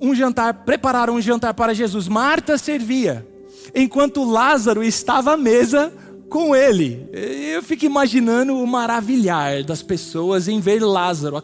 um 0.00 0.12
jantar, 0.12 0.64
prepararam 0.64 1.14
um 1.14 1.20
jantar 1.20 1.54
para 1.54 1.72
Jesus. 1.72 2.08
Marta 2.08 2.58
servia, 2.58 3.24
enquanto 3.72 4.24
Lázaro 4.24 4.82
estava 4.82 5.34
à 5.34 5.36
mesa 5.36 5.92
com 6.28 6.56
ele. 6.56 7.08
Eu 7.56 7.62
fico 7.62 7.86
imaginando 7.86 8.54
o 8.54 8.66
maravilhar 8.66 9.64
das 9.64 9.82
pessoas 9.82 10.46
em 10.46 10.60
ver 10.60 10.84
Lázaro. 10.84 11.42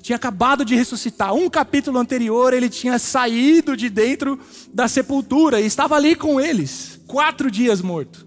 Tinha 0.00 0.16
acabado 0.16 0.64
de 0.64 0.74
ressuscitar. 0.74 1.32
Um 1.32 1.48
capítulo 1.48 2.00
anterior, 2.00 2.52
ele 2.52 2.68
tinha 2.68 2.98
saído 2.98 3.76
de 3.76 3.88
dentro 3.88 4.40
da 4.74 4.88
sepultura 4.88 5.60
e 5.60 5.66
estava 5.66 5.94
ali 5.94 6.16
com 6.16 6.40
eles, 6.40 7.00
quatro 7.06 7.48
dias 7.48 7.80
morto. 7.80 8.26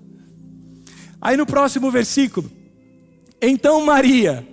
Aí 1.20 1.36
no 1.36 1.46
próximo 1.46 1.92
versículo, 1.92 2.50
então 3.42 3.84
Maria 3.84 4.48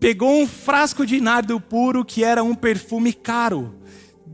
pegou 0.00 0.42
um 0.42 0.46
frasco 0.48 1.06
de 1.06 1.20
nardo 1.20 1.60
puro 1.60 2.04
que 2.04 2.24
era 2.24 2.42
um 2.42 2.56
perfume 2.56 3.12
caro 3.12 3.76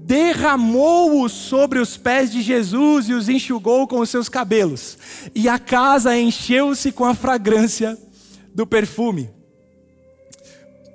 derramou-o 0.05 1.29
sobre 1.31 1.79
os 1.79 1.97
pés 1.97 2.31
de 2.31 2.43
Jesus 2.43 3.09
e 3.09 3.15
os 3.15 3.29
enxugou 3.29 3.89
com 3.89 4.01
os 4.01 4.11
seus 4.11 4.29
cabelos. 4.29 4.99
E 5.35 5.49
a 5.49 5.59
casa 5.59 6.17
encheu-se 6.17 6.93
com 6.93 7.07
a 7.07 7.15
fragrância 7.15 7.97
do 8.55 8.67
perfume. 8.67 9.31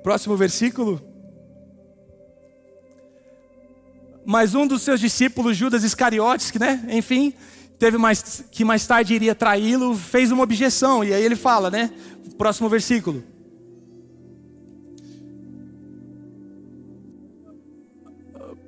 Próximo 0.04 0.38
versículo. 0.38 1.02
Mas 4.24 4.54
um 4.54 4.68
dos 4.68 4.84
seus 4.84 5.00
discípulos, 5.00 5.58
Judas 5.58 5.84
Iscariotes, 5.84 6.52
que, 6.52 6.60
né, 6.60 6.86
enfim, 6.90 7.34
teve 7.80 7.98
mais 7.98 8.44
que 8.52 8.64
mais 8.64 8.86
tarde 8.86 9.16
iria 9.16 9.34
traí-lo, 9.34 9.96
fez 9.96 10.32
uma 10.32 10.44
objeção. 10.44 11.04
E 11.04 11.12
aí 11.12 11.24
ele 11.24 11.36
fala, 11.36 11.72
né? 11.72 11.92
Próximo 12.38 12.70
versículo. 12.70 13.24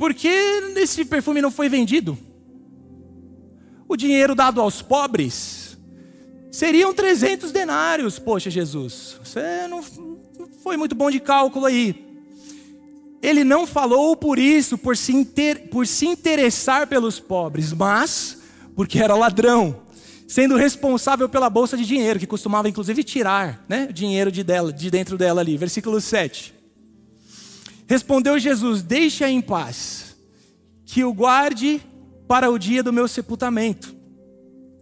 Por 0.02 0.16
que 0.16 0.28
esse 0.78 1.06
perfume 1.06 1.44
não 1.44 1.52
foi 1.52 1.70
vendido? 1.70 2.18
O 3.88 3.96
dinheiro 3.96 4.34
dado 4.34 4.60
aos 4.60 4.82
pobres 4.82 5.78
seriam 6.50 6.92
300 6.92 7.52
denários. 7.52 8.18
Poxa, 8.18 8.50
Jesus, 8.50 9.20
você 9.24 9.68
não 9.68 9.84
foi 10.64 10.76
muito 10.76 10.96
bom 10.96 11.12
de 11.12 11.20
cálculo 11.20 11.68
aí. 11.68 12.20
Ele 13.22 13.44
não 13.44 13.68
falou 13.68 14.16
por 14.16 14.40
isso, 14.40 14.76
por 14.76 14.98
se, 14.98 15.16
inter... 15.16 15.70
por 15.70 15.86
se 15.86 16.08
interessar 16.08 16.88
pelos 16.88 17.20
pobres, 17.20 17.72
mas 17.72 18.40
porque 18.76 18.98
era 18.98 19.14
ladrão, 19.14 19.84
sendo 20.28 20.56
responsável 20.56 21.30
pela 21.30 21.48
bolsa 21.48 21.78
de 21.78 21.86
dinheiro, 21.86 22.20
que 22.20 22.26
costumava 22.26 22.68
inclusive 22.68 23.04
tirar 23.04 23.64
né, 23.70 23.88
dinheiro 23.94 24.32
de, 24.32 24.44
dela, 24.44 24.74
de 24.74 24.90
dentro 24.90 25.16
dela 25.16 25.42
ali. 25.42 25.58
Versículo 25.58 26.02
7. 26.02 26.61
Respondeu 27.92 28.40
Jesus: 28.40 28.82
Deixe-a 28.82 29.30
em 29.30 29.42
paz, 29.42 30.16
que 30.86 31.04
o 31.04 31.14
guarde 31.14 31.82
para 32.26 32.50
o 32.50 32.58
dia 32.58 32.82
do 32.82 32.94
meu 32.94 33.06
sepultamento. 33.06 33.94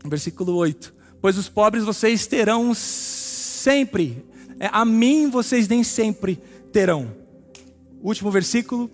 Versículo 0.05 0.53
8: 0.53 0.93
Pois 1.19 1.35
os 1.35 1.49
pobres 1.49 1.83
vocês 1.83 2.27
terão 2.27 2.71
sempre, 2.75 4.23
é, 4.59 4.69
a 4.71 4.85
mim 4.85 5.27
vocês 5.27 5.67
nem 5.67 5.83
sempre 5.83 6.39
terão. 6.71 7.11
Último 7.99 8.29
versículo. 8.29 8.91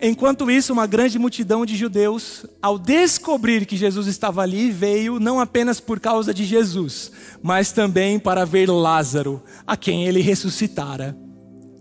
Enquanto 0.00 0.48
isso, 0.48 0.72
uma 0.72 0.86
grande 0.86 1.18
multidão 1.18 1.66
de 1.66 1.74
judeus, 1.74 2.46
ao 2.62 2.78
descobrir 2.78 3.66
que 3.66 3.76
Jesus 3.76 4.06
estava 4.06 4.42
ali, 4.42 4.70
veio 4.70 5.18
não 5.18 5.40
apenas 5.40 5.80
por 5.80 5.98
causa 5.98 6.32
de 6.32 6.44
Jesus, 6.44 7.10
mas 7.42 7.72
também 7.72 8.20
para 8.20 8.44
ver 8.44 8.70
Lázaro, 8.70 9.42
a 9.66 9.76
quem 9.76 10.06
ele 10.06 10.20
ressuscitara 10.20 11.16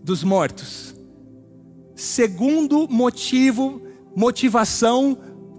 dos 0.04 0.24
mortos 0.24 0.91
segundo 2.02 2.88
motivo, 2.90 3.80
motivação 4.16 5.16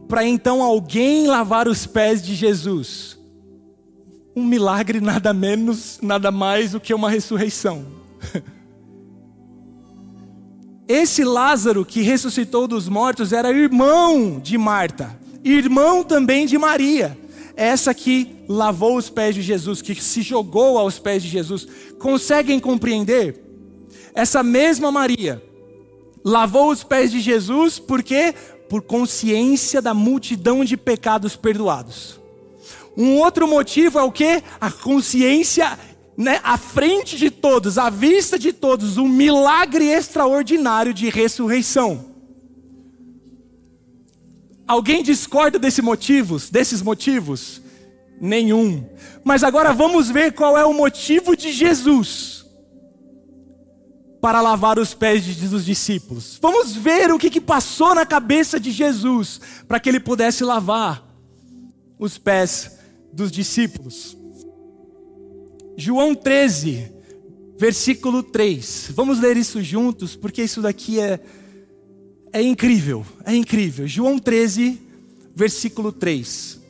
para 0.08 0.26
então 0.26 0.60
alguém 0.60 1.28
lavar 1.28 1.68
os 1.68 1.86
pés 1.86 2.20
de 2.20 2.34
Jesus. 2.34 3.16
Um 4.34 4.44
milagre 4.44 5.00
nada 5.00 5.32
menos, 5.32 6.00
nada 6.02 6.32
mais 6.32 6.72
do 6.72 6.80
que 6.80 6.92
uma 6.92 7.08
ressurreição. 7.08 7.86
Esse 10.88 11.22
Lázaro 11.22 11.84
que 11.84 12.02
ressuscitou 12.02 12.66
dos 12.66 12.88
mortos 12.88 13.32
era 13.32 13.50
irmão 13.50 14.40
de 14.40 14.58
Marta, 14.58 15.16
irmão 15.44 16.02
também 16.02 16.44
de 16.44 16.58
Maria. 16.58 17.16
Essa 17.54 17.94
que 17.94 18.44
lavou 18.48 18.96
os 18.96 19.08
pés 19.08 19.36
de 19.36 19.42
Jesus, 19.42 19.80
que 19.80 19.94
se 19.94 20.22
jogou 20.22 20.76
aos 20.76 20.98
pés 20.98 21.22
de 21.22 21.28
Jesus. 21.28 21.68
Conseguem 22.00 22.58
compreender? 22.58 23.40
Essa 24.12 24.42
mesma 24.42 24.90
Maria 24.90 25.40
lavou 26.24 26.70
os 26.70 26.82
pés 26.82 27.10
de 27.10 27.20
Jesus, 27.20 27.78
por 27.78 28.02
quê? 28.02 28.34
Por 28.68 28.82
consciência 28.82 29.82
da 29.82 29.92
multidão 29.92 30.64
de 30.64 30.76
pecados 30.76 31.36
perdoados. 31.36 32.20
Um 32.96 33.18
outro 33.18 33.48
motivo 33.48 33.98
é 33.98 34.02
o 34.02 34.12
que? 34.12 34.42
A 34.60 34.70
consciência 34.70 35.78
né, 36.16 36.40
à 36.42 36.58
frente 36.58 37.16
de 37.16 37.30
todos, 37.30 37.78
à 37.78 37.88
vista 37.88 38.38
de 38.38 38.52
todos, 38.52 38.98
um 38.98 39.08
milagre 39.08 39.86
extraordinário 39.86 40.92
de 40.92 41.08
ressurreição. 41.08 42.12
Alguém 44.66 45.02
discorda 45.02 45.58
desse 45.58 45.82
motivos, 45.82 46.48
desses 46.50 46.82
motivos? 46.82 47.60
Nenhum. 48.20 48.86
Mas 49.24 49.42
agora 49.42 49.72
vamos 49.72 50.08
ver 50.08 50.32
qual 50.32 50.56
é 50.56 50.64
o 50.64 50.72
motivo 50.72 51.36
de 51.36 51.50
Jesus 51.50 52.41
para 54.22 54.40
lavar 54.40 54.78
os 54.78 54.94
pés 54.94 55.26
dos 55.50 55.64
discípulos. 55.64 56.38
Vamos 56.40 56.76
ver 56.76 57.10
o 57.10 57.18
que, 57.18 57.28
que 57.28 57.40
passou 57.40 57.92
na 57.92 58.06
cabeça 58.06 58.60
de 58.60 58.70
Jesus 58.70 59.40
para 59.66 59.80
que 59.80 59.88
ele 59.88 59.98
pudesse 59.98 60.44
lavar 60.44 61.04
os 61.98 62.18
pés 62.18 62.78
dos 63.12 63.32
discípulos. 63.32 64.16
João 65.76 66.14
13, 66.14 66.92
versículo 67.58 68.22
3. 68.22 68.92
Vamos 68.94 69.18
ler 69.18 69.36
isso 69.36 69.60
juntos, 69.60 70.14
porque 70.14 70.44
isso 70.44 70.62
daqui 70.62 71.00
é, 71.00 71.18
é 72.32 72.40
incrível, 72.40 73.04
é 73.24 73.34
incrível. 73.34 73.88
João 73.88 74.20
13, 74.20 74.80
versículo 75.34 75.90
3. 75.90 76.60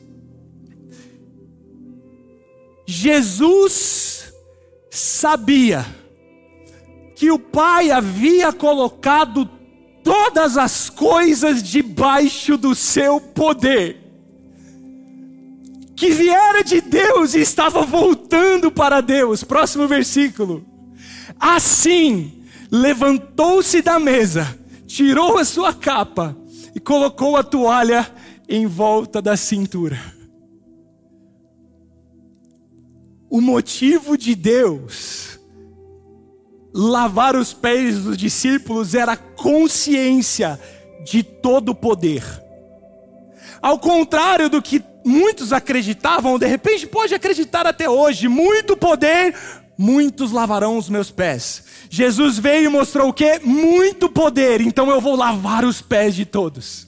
Jesus 2.87 4.33
sabia 4.89 6.02
que 7.15 7.31
o 7.31 7.39
Pai 7.39 7.91
havia 7.91 8.51
colocado 8.51 9.49
todas 10.03 10.57
as 10.57 10.89
coisas 10.89 11.63
debaixo 11.63 12.57
do 12.57 12.75
seu 12.75 13.19
poder. 13.19 14.01
Que 15.95 16.09
viera 16.09 16.63
de 16.63 16.81
Deus 16.81 17.33
e 17.33 17.39
estava 17.39 17.83
voltando 17.83 18.71
para 18.71 18.99
Deus. 18.99 19.43
Próximo 19.43 19.87
versículo. 19.87 20.65
Assim, 21.39 22.43
levantou-se 22.69 23.81
da 23.81 23.99
mesa, 23.99 24.59
tirou 24.85 25.37
a 25.37 25.45
sua 25.45 25.73
capa 25.73 26.35
e 26.75 26.79
colocou 26.79 27.37
a 27.37 27.43
toalha 27.43 28.11
em 28.49 28.65
volta 28.65 29.21
da 29.21 29.37
cintura. 29.37 29.99
O 33.29 33.39
motivo 33.39 34.17
de 34.17 34.35
Deus 34.35 35.32
lavar 36.73 37.35
os 37.35 37.53
pés 37.53 37.99
dos 37.99 38.17
discípulos 38.17 38.95
era 38.95 39.15
consciência 39.15 40.59
de 41.05 41.21
todo 41.21 41.69
o 41.69 41.75
poder. 41.75 42.23
Ao 43.61 43.77
contrário 43.77 44.49
do 44.49 44.61
que 44.61 44.83
muitos 45.05 45.53
acreditavam, 45.53 46.39
de 46.39 46.47
repente 46.47 46.87
pode 46.87 47.13
acreditar 47.13 47.67
até 47.67 47.89
hoje, 47.89 48.27
muito 48.27 48.75
poder, 48.75 49.35
muitos 49.77 50.31
lavarão 50.31 50.77
os 50.77 50.89
meus 50.89 51.11
pés. 51.11 51.63
Jesus 51.89 52.39
veio 52.39 52.65
e 52.65 52.69
mostrou 52.69 53.09
o 53.09 53.13
que? 53.13 53.39
Muito 53.39 54.09
poder, 54.09 54.61
então 54.61 54.89
eu 54.89 54.99
vou 54.99 55.15
lavar 55.15 55.63
os 55.63 55.81
pés 55.81 56.15
de 56.15 56.25
todos. 56.25 56.87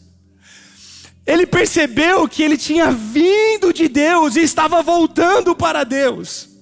Ele 1.25 1.45
percebeu 1.45 2.27
que 2.27 2.43
ele 2.43 2.57
tinha 2.57 2.91
vindo 2.91 3.73
de 3.73 3.87
Deus 3.87 4.35
e 4.35 4.41
estava 4.41 4.81
voltando 4.83 5.55
para 5.55 5.83
Deus. 5.83 6.54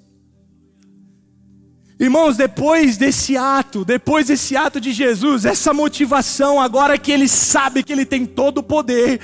Irmãos, 1.99 2.35
depois 2.35 2.97
desse 2.97 3.37
ato, 3.37 3.85
depois 3.85 4.27
desse 4.27 4.57
ato 4.57 4.81
de 4.81 4.91
Jesus, 4.91 5.45
essa 5.45 5.73
motivação, 5.73 6.59
agora 6.59 6.97
que 6.97 7.11
ele 7.11 7.27
sabe 7.27 7.83
que 7.83 7.93
ele 7.93 8.05
tem 8.05 8.25
todo 8.25 8.59
o 8.59 8.63
poder, 8.63 9.19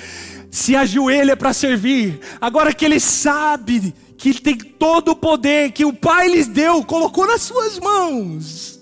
se 0.51 0.75
ajoelha 0.75 1.35
para 1.35 1.51
servir, 1.51 2.19
agora 2.39 2.73
que 2.73 2.85
ele 2.85 2.99
sabe 2.99 3.93
que 4.17 4.33
tem 4.39 4.55
todo 4.57 5.11
o 5.11 5.15
poder 5.15 5.71
que 5.71 5.85
o 5.85 5.93
Pai 5.93 6.27
lhes 6.27 6.47
deu, 6.47 6.83
colocou 6.83 7.25
nas 7.25 7.41
suas 7.41 7.79
mãos. 7.79 8.79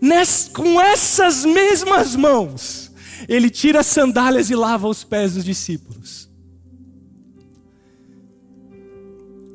Ness, 0.00 0.50
com 0.52 0.80
essas 0.80 1.44
mesmas 1.44 2.14
mãos, 2.14 2.92
ele 3.28 3.48
tira 3.48 3.80
as 3.80 3.86
sandálias 3.86 4.50
e 4.50 4.54
lava 4.54 4.86
os 4.86 5.02
pés 5.02 5.34
dos 5.34 5.44
discípulos. 5.44 6.23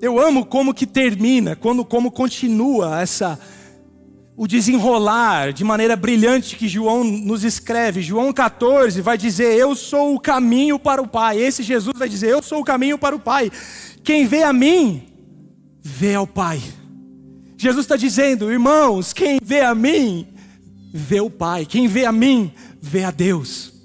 Eu 0.01 0.19
amo 0.19 0.45
como 0.45 0.73
que 0.73 0.85
termina, 0.85 1.55
quando, 1.55 1.83
como 1.83 2.11
continua 2.11 3.01
essa 3.01 3.39
o 4.41 4.47
desenrolar 4.47 5.51
de 5.51 5.65
maneira 5.65 5.97
brilhante 5.97 6.55
que 6.55 6.65
João 6.65 7.03
nos 7.03 7.43
escreve. 7.43 8.01
João 8.01 8.31
14 8.31 9.01
vai 9.01 9.17
dizer: 9.17 9.57
Eu 9.57 9.75
sou 9.75 10.15
o 10.15 10.19
caminho 10.19 10.79
para 10.79 11.01
o 11.01 11.07
Pai. 11.07 11.37
Esse 11.37 11.61
Jesus 11.61 11.93
vai 11.97 12.07
dizer: 12.07 12.29
Eu 12.29 12.41
sou 12.41 12.61
o 12.61 12.63
caminho 12.63 12.97
para 12.97 13.13
o 13.13 13.19
Pai. 13.19 13.51
Quem 14.01 14.25
vê 14.25 14.43
a 14.43 14.53
mim, 14.53 15.03
vê 15.81 16.15
ao 16.15 16.25
Pai. 16.25 16.61
Jesus 17.57 17.83
está 17.83 17.97
dizendo, 17.97 18.49
irmãos, 18.49 19.11
quem 19.11 19.37
vê 19.43 19.59
a 19.59 19.75
mim, 19.75 20.25
vê 20.93 21.19
o 21.19 21.29
Pai. 21.29 21.65
Quem 21.65 21.89
vê 21.89 22.05
a 22.05 22.11
mim, 22.13 22.53
vê 22.81 23.03
a 23.03 23.11
Deus. 23.11 23.78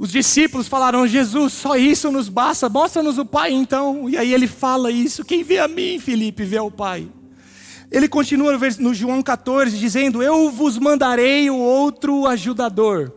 Os 0.00 0.10
discípulos 0.10 0.66
falaram: 0.66 1.06
Jesus, 1.06 1.52
só 1.52 1.76
isso 1.76 2.10
nos 2.10 2.30
basta, 2.30 2.70
mostra-nos 2.70 3.18
o 3.18 3.26
Pai 3.26 3.52
então. 3.52 4.08
E 4.08 4.16
aí 4.16 4.32
ele 4.32 4.46
fala 4.46 4.90
isso: 4.90 5.22
quem 5.22 5.44
vê 5.44 5.58
a 5.58 5.68
mim, 5.68 6.00
Felipe, 6.00 6.42
vê 6.42 6.58
o 6.58 6.70
Pai. 6.70 7.06
Ele 7.92 8.08
continua 8.08 8.56
no 8.78 8.94
João 8.94 9.22
14 9.22 9.76
dizendo: 9.76 10.22
Eu 10.22 10.50
vos 10.50 10.78
mandarei 10.78 11.50
o 11.50 11.56
outro 11.58 12.26
ajudador. 12.26 13.12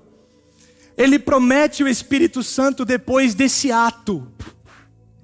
Ele 0.98 1.18
promete 1.18 1.86
o 1.86 1.88
Espírito 1.88 2.44
Santo 2.44 2.84
depois 2.84 3.34
desse 3.34 3.72
ato. 3.72 4.28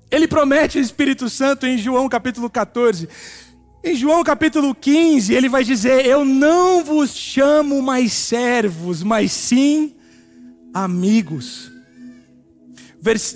Ele 0.09 0.29
promete 0.29 0.77
o 0.77 0.81
Espírito 0.81 1.29
Santo 1.29 1.67
em 1.67 1.77
João 1.77 2.07
capítulo 2.07 2.49
14. 2.49 3.09
Em 3.83 3.95
João 3.95 4.23
capítulo 4.23 4.73
15, 4.73 5.33
ele 5.33 5.49
vai 5.49 5.65
dizer: 5.65 6.05
Eu 6.05 6.23
não 6.23 6.85
vos 6.85 7.13
chamo 7.13 7.81
mais 7.81 8.13
servos, 8.13 9.03
mas 9.03 9.33
sim 9.33 9.98
amigos. 10.73 11.71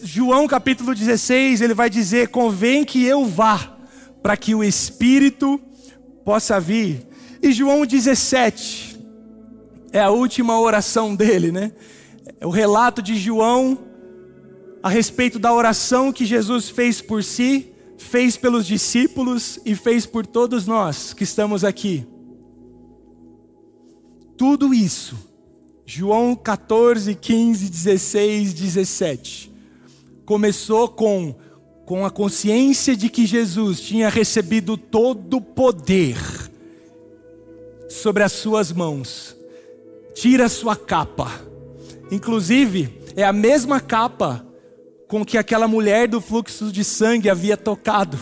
João 0.04 0.48
capítulo 0.48 0.94
16, 0.94 1.62
ele 1.62 1.74
vai 1.74 1.90
dizer: 1.90 2.30
Convém 2.30 2.84
que 2.84 3.04
eu 3.04 3.26
vá, 3.26 3.78
para 4.22 4.36
que 4.38 4.54
o 4.54 4.64
Espírito 4.64 5.60
possa 6.24 6.60
vir. 6.60 7.08
E 7.42 7.52
João 7.52 7.86
17, 7.86 9.00
é 9.92 10.00
a 10.00 10.10
última 10.10 10.60
oração 10.60 11.16
dele, 11.16 11.52
né? 11.52 11.72
É 12.40 12.48
o 12.48 12.50
relato 12.50 13.02
de 13.02 13.16
João 13.16 13.78
a 14.82 14.90
respeito 14.90 15.40
da 15.40 15.54
oração 15.54 16.12
que 16.12 16.26
Jesus 16.26 16.70
fez 16.70 17.02
por 17.02 17.24
si, 17.24 17.72
fez 17.98 18.36
pelos 18.36 18.66
discípulos 18.66 19.60
e 19.66 19.76
fez 19.76 20.06
por 20.06 20.28
todos 20.28 20.68
nós 20.68 21.14
que 21.14 21.24
estamos 21.24 21.64
aqui. 21.64 22.06
Tudo 24.36 24.74
isso, 24.74 25.16
João 25.86 26.36
14, 26.36 27.14
15, 27.14 27.70
16, 27.70 28.54
17, 28.54 29.52
começou 30.26 30.88
com, 30.88 31.36
com 31.86 32.06
a 32.06 32.10
consciência 32.10 32.96
de 32.96 33.10
que 33.10 33.26
Jesus 33.26 33.82
tinha 33.82 34.08
recebido 34.08 34.78
todo 34.78 35.38
o 35.38 35.42
poder 35.42 36.18
sobre 37.90 38.24
as 38.24 38.32
suas 38.32 38.72
mãos. 38.72 39.36
Tira 40.16 40.48
sua 40.48 40.76
capa. 40.76 41.30
Inclusive, 42.10 43.02
é 43.16 43.24
a 43.24 43.34
mesma 43.34 43.80
capa 43.80 44.46
com 45.08 45.26
que 45.26 45.38
aquela 45.38 45.68
mulher 45.68 46.08
do 46.08 46.22
fluxo 46.22 46.72
de 46.72 46.84
sangue 46.84 47.30
havia 47.30 47.58
tocado. 47.58 48.18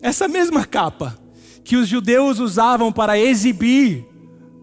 Essa 0.00 0.28
mesma 0.28 0.64
capa 0.64 1.18
que 1.64 1.76
os 1.76 1.88
judeus 1.88 2.38
usavam 2.38 2.92
para 2.92 3.18
exibir 3.18 4.06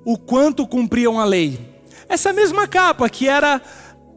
o 0.09 0.17
quanto 0.17 0.65
cumpriam 0.65 1.19
a 1.19 1.23
lei. 1.23 1.59
Essa 2.07 2.33
mesma 2.33 2.67
capa 2.67 3.07
que 3.07 3.27
era 3.27 3.61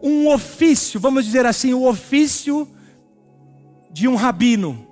um 0.02 0.26
ofício, 0.26 0.98
vamos 0.98 1.26
dizer 1.26 1.44
assim, 1.44 1.74
o 1.74 1.86
ofício 1.86 2.66
de 3.90 4.08
um 4.08 4.14
rabino. 4.14 4.86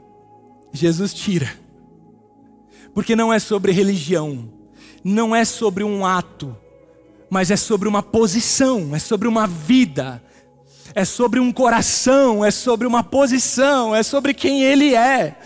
Jesus 0.75 1.15
tira. 1.15 1.51
Porque 2.93 3.17
não 3.17 3.33
é 3.33 3.39
sobre 3.39 3.73
religião, 3.73 4.53
não 5.03 5.35
é 5.35 5.43
sobre 5.43 5.83
um 5.83 6.05
ato, 6.05 6.55
mas 7.31 7.51
é 7.51 7.57
sobre 7.57 7.89
uma 7.89 8.03
posição, 8.03 8.95
é 8.95 8.99
sobre 8.99 9.27
uma 9.27 9.47
vida, 9.47 10.23
é 10.95 11.07
sobre 11.07 11.41
um 11.41 11.51
coração, 11.51 12.45
é 12.45 12.51
sobre 12.51 12.87
uma 12.87 13.03
posição, 13.03 13.97
é 13.97 14.03
sobre 14.03 14.35
quem 14.35 14.63
Ele 14.65 14.95
é. 14.95 15.39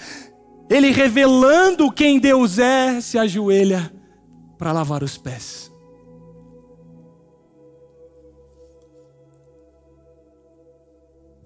Ele 0.68 0.90
revelando 0.90 1.92
quem 1.92 2.18
Deus 2.18 2.59
é, 2.59 3.00
se 3.00 3.16
ajoelha 3.16 3.92
para 4.59 4.72
lavar 4.72 5.02
os 5.02 5.16
pés. 5.18 5.72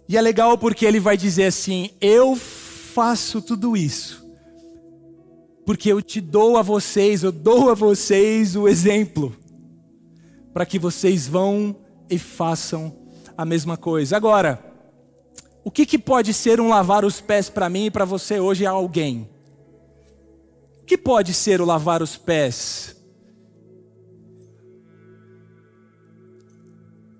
E 0.08 0.16
é 0.16 0.20
legal 0.22 0.56
porque 0.56 0.86
ele 0.86 0.98
vai 0.98 1.16
dizer 1.16 1.44
assim: 1.44 1.90
Eu 2.00 2.34
faço 2.34 3.42
tudo 3.42 3.76
isso, 3.76 4.26
porque 5.66 5.92
eu 5.92 6.00
te 6.00 6.20
dou 6.20 6.56
a 6.56 6.62
vocês, 6.62 7.22
eu 7.22 7.30
dou 7.30 7.70
a 7.70 7.74
vocês 7.74 8.56
o 8.56 8.66
exemplo, 8.66 9.36
para 10.54 10.64
que 10.64 10.78
vocês 10.78 11.28
vão 11.28 11.76
e 12.08 12.18
façam 12.18 12.96
a 13.36 13.44
mesma 13.44 13.76
coisa. 13.76 14.16
Agora, 14.16 14.64
o 15.62 15.70
que, 15.70 15.84
que 15.84 15.98
pode 15.98 16.32
ser 16.32 16.58
um 16.58 16.70
lavar 16.70 17.04
os 17.04 17.20
pés 17.20 17.50
para 17.50 17.68
mim 17.68 17.84
e 17.84 17.90
para 17.90 18.06
você 18.06 18.40
hoje 18.40 18.64
a 18.64 18.70
alguém? 18.70 19.28
O 20.80 20.86
que 20.86 20.96
pode 20.96 21.34
ser 21.34 21.60
o 21.60 21.66
lavar 21.66 22.02
os 22.02 22.16
pés? 22.16 22.96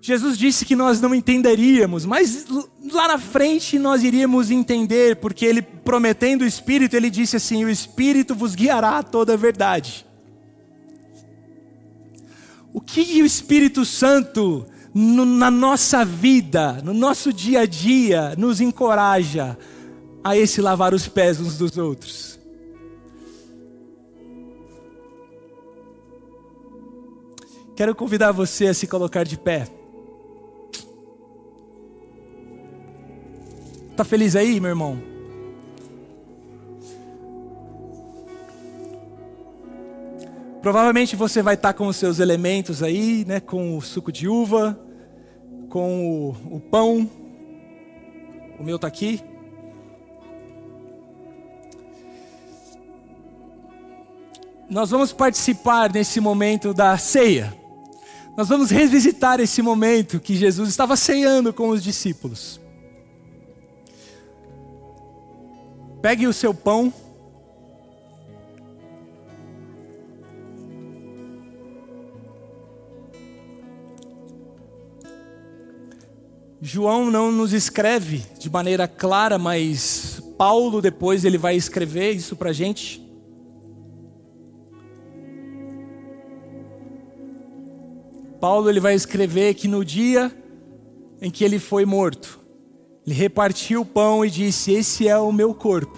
Jesus 0.09 0.39
disse 0.39 0.65
que 0.65 0.75
nós 0.75 0.99
não 0.99 1.13
entenderíamos, 1.13 2.03
mas 2.03 2.47
lá 2.91 3.09
na 3.09 3.19
frente 3.19 3.77
nós 3.77 4.03
iríamos 4.03 4.49
entender, 4.49 5.17
porque 5.17 5.45
ele 5.45 5.61
prometendo 5.61 6.41
o 6.41 6.47
Espírito, 6.47 6.95
ele 6.95 7.11
disse 7.11 7.35
assim: 7.35 7.63
O 7.63 7.69
Espírito 7.69 8.33
vos 8.33 8.55
guiará 8.55 8.97
a 8.97 9.03
toda 9.03 9.33
a 9.33 9.37
verdade. 9.37 10.03
O 12.73 12.81
que 12.81 13.21
o 13.21 13.25
Espírito 13.25 13.85
Santo 13.85 14.65
no, 14.95 15.25
na 15.25 15.51
nossa 15.51 16.03
vida, 16.03 16.81
no 16.83 16.91
nosso 16.91 17.31
dia 17.31 17.59
a 17.59 17.65
dia, 17.67 18.33
nos 18.35 18.59
encoraja 18.59 19.55
a 20.23 20.35
esse 20.35 20.59
lavar 20.59 20.91
os 20.91 21.07
pés 21.07 21.39
uns 21.39 21.55
dos 21.55 21.77
outros. 21.77 22.39
Quero 27.75 27.93
convidar 27.93 28.31
você 28.31 28.65
a 28.65 28.73
se 28.73 28.87
colocar 28.87 29.23
de 29.23 29.37
pé. 29.37 29.78
Tá 33.99 34.05
feliz 34.05 34.33
aí, 34.33 34.61
meu 34.61 34.69
irmão? 34.69 34.97
Provavelmente 40.61 41.17
você 41.17 41.41
vai 41.41 41.55
estar 41.55 41.73
com 41.73 41.85
os 41.85 41.97
seus 41.97 42.19
elementos 42.19 42.81
aí, 42.81 43.25
né? 43.27 43.41
Com 43.41 43.77
o 43.77 43.81
suco 43.81 44.09
de 44.09 44.25
uva, 44.25 44.79
com 45.67 46.31
o, 46.49 46.55
o 46.55 46.59
pão. 46.61 47.11
O 48.57 48.63
meu 48.63 48.77
está 48.77 48.87
aqui. 48.87 49.21
Nós 54.69 54.91
vamos 54.91 55.11
participar 55.11 55.91
nesse 55.91 56.21
momento 56.21 56.73
da 56.73 56.97
ceia. 56.97 57.53
Nós 58.37 58.47
vamos 58.47 58.69
revisitar 58.69 59.41
esse 59.41 59.61
momento 59.61 60.21
que 60.21 60.37
Jesus 60.37 60.69
estava 60.69 60.95
ceando 60.95 61.51
com 61.51 61.67
os 61.67 61.83
discípulos. 61.83 62.61
Pegue 66.01 66.27
o 66.27 66.33
seu 66.33 66.53
pão. 66.53 66.93
João 76.61 77.09
não 77.09 77.31
nos 77.31 77.51
escreve 77.51 78.23
de 78.37 78.49
maneira 78.49 78.87
clara, 78.87 79.37
mas 79.37 80.21
Paulo 80.37 80.81
depois 80.81 81.25
ele 81.25 81.37
vai 81.37 81.55
escrever 81.55 82.11
isso 82.11 82.35
para 82.35 82.51
a 82.51 82.53
gente. 82.53 83.01
Paulo 88.39 88.69
ele 88.69 88.79
vai 88.79 88.93
escrever 88.93 89.53
que 89.53 89.67
no 89.67 89.83
dia 89.83 90.33
em 91.21 91.29
que 91.29 91.43
ele 91.43 91.59
foi 91.59 91.85
morto, 91.85 92.38
ele 93.09 93.15
repartiu 93.15 93.81
o 93.81 93.85
pão 93.85 94.23
e 94.23 94.29
disse: 94.29 94.71
Esse 94.71 95.07
é 95.07 95.17
o 95.17 95.31
meu 95.31 95.51
corpo, 95.51 95.97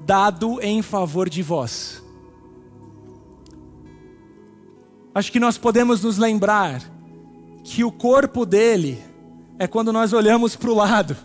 dado 0.00 0.60
em 0.60 0.82
favor 0.82 1.30
de 1.30 1.40
vós. 1.40 2.02
Acho 5.14 5.30
que 5.30 5.38
nós 5.38 5.56
podemos 5.56 6.02
nos 6.02 6.18
lembrar 6.18 6.82
que 7.62 7.84
o 7.84 7.92
corpo 7.92 8.44
dele 8.44 8.98
é 9.56 9.68
quando 9.68 9.92
nós 9.92 10.12
olhamos 10.12 10.56
para 10.56 10.68
o 10.68 10.74
lado. 10.74 11.16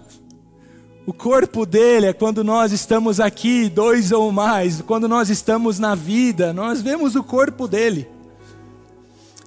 O 1.07 1.11
corpo 1.11 1.65
dele 1.65 2.05
é 2.05 2.13
quando 2.13 2.43
nós 2.43 2.71
estamos 2.71 3.19
aqui, 3.19 3.69
dois 3.69 4.11
ou 4.11 4.31
mais, 4.31 4.83
quando 4.83 5.07
nós 5.07 5.31
estamos 5.31 5.79
na 5.79 5.95
vida, 5.95 6.53
nós 6.53 6.79
vemos 6.79 7.15
o 7.15 7.23
corpo 7.23 7.67
dele. 7.67 8.07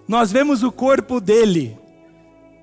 Nós 0.09 0.33
vemos 0.33 0.65
o 0.65 0.73
corpo 0.73 1.21
dele 1.21 1.79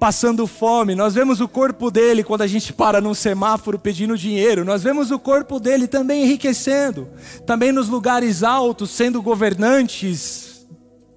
passando 0.01 0.47
fome, 0.47 0.95
nós 0.95 1.13
vemos 1.13 1.41
o 1.41 1.47
corpo 1.47 1.91
dele 1.91 2.23
quando 2.23 2.41
a 2.41 2.47
gente 2.47 2.73
para 2.73 2.99
num 2.99 3.13
semáforo 3.13 3.77
pedindo 3.77 4.17
dinheiro, 4.17 4.65
nós 4.65 4.81
vemos 4.81 5.11
o 5.11 5.19
corpo 5.19 5.59
dele 5.59 5.87
também 5.87 6.23
enriquecendo, 6.23 7.07
também 7.45 7.71
nos 7.71 7.87
lugares 7.87 8.41
altos, 8.41 8.89
sendo 8.89 9.21
governantes, 9.21 10.65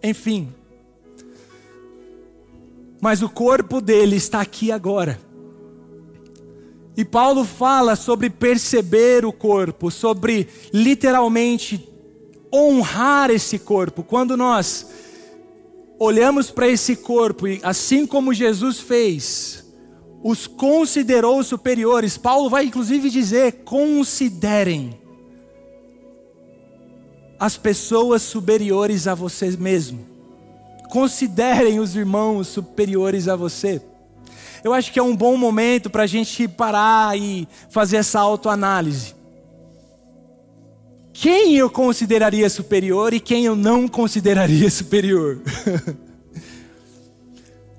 enfim. 0.03 0.53
Mas 3.01 3.23
o 3.23 3.29
corpo 3.31 3.81
dele 3.81 4.17
está 4.17 4.43
aqui 4.43 4.71
agora. 4.71 5.19
E 6.95 7.07
Paulo 7.07 7.43
fala 7.43 7.97
sobre 7.97 8.29
perceber 8.29 9.25
o 9.25 9.33
corpo, 9.33 9.91
sobre 9.91 10.47
literalmente 10.75 11.89
honrar 12.53 13.31
esse 13.31 13.59
corpo. 13.59 14.03
Quando 14.03 14.37
nós 14.37 14.87
olhamos 16.05 16.51
para 16.51 16.69
esse 16.69 16.97
corpo 16.97 17.49
e, 17.49 17.61
assim 17.63 18.07
como 18.07 18.35
Jesus 18.35 18.79
fez, 18.81 19.65
os 20.23 20.47
considerou 20.47 21.43
superiores, 21.43 22.17
Paulo 22.17 22.49
vai 22.49 22.65
inclusive 22.65 23.11
dizer: 23.11 23.65
considerem 23.65 24.99
as 27.39 27.57
pessoas 27.57 28.23
superiores 28.23 29.07
a 29.07 29.15
você 29.15 29.51
mesmo, 29.57 30.07
considerem 30.91 31.81
os 31.81 31.97
irmãos 31.97 32.49
superiores 32.49 33.29
a 33.29 33.37
você. 33.37 33.83
Eu 34.63 34.73
acho 34.73 34.91
que 34.91 34.99
é 34.99 35.03
um 35.03 35.15
bom 35.15 35.37
momento 35.37 35.91
para 35.91 36.05
a 36.05 36.07
gente 36.07 36.49
parar 36.49 37.19
e 37.19 37.47
fazer 37.69 37.99
essa 37.99 38.19
autoanálise. 38.19 39.15
Quem 41.15 41.57
eu 41.57 41.71
consideraria 41.71 42.51
superior 42.51 43.15
e 43.15 43.21
quem 43.21 43.45
eu 43.45 43.55
não 43.55 43.87
consideraria 43.87 44.69
superior? 44.69 45.41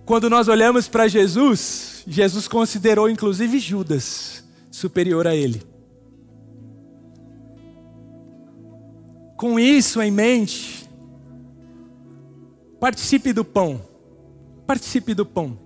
Quando 0.06 0.30
nós 0.30 0.48
olhamos 0.48 0.88
para 0.88 1.10
Jesus, 1.10 2.02
Jesus 2.08 2.48
considerou 2.48 3.10
inclusive 3.10 3.60
Judas 3.60 4.42
superior 4.72 5.28
a 5.28 5.36
ele. 5.36 5.62
Com 9.36 9.60
isso 9.60 10.02
em 10.02 10.12
mente, 10.12 10.90
participe 12.80 13.34
do 13.34 13.44
pão. 13.44 13.82
Participe 14.66 15.14
do 15.14 15.26
pão. 15.26 15.65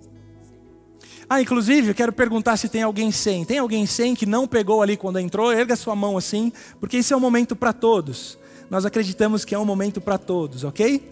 Ah, 1.30 1.40
inclusive, 1.40 1.90
eu 1.90 1.96
quero 1.96 2.12
perguntar 2.12 2.58
se 2.58 2.68
tem 2.68 2.82
alguém 2.82 3.12
sem. 3.12 3.46
Tem 3.46 3.60
alguém 3.60 3.86
sem 3.86 4.16
que 4.16 4.26
não 4.26 4.48
pegou 4.48 4.82
ali 4.82 4.98
quando 4.98 5.20
entrou? 5.20 5.54
Erga 5.54 5.76
sua 5.76 5.96
mão 5.96 6.18
assim, 6.18 6.52
porque 6.80 6.98
esse 6.98 7.14
é 7.14 7.16
um 7.16 7.20
momento 7.20 7.56
para 7.56 7.72
todos. 7.72 8.36
Nós 8.68 8.84
acreditamos 8.84 9.46
que 9.46 9.54
é 9.54 9.60
um 9.60 9.66
momento 9.66 10.02
para 10.02 10.18
todos, 10.18 10.64
ok? 10.64 11.12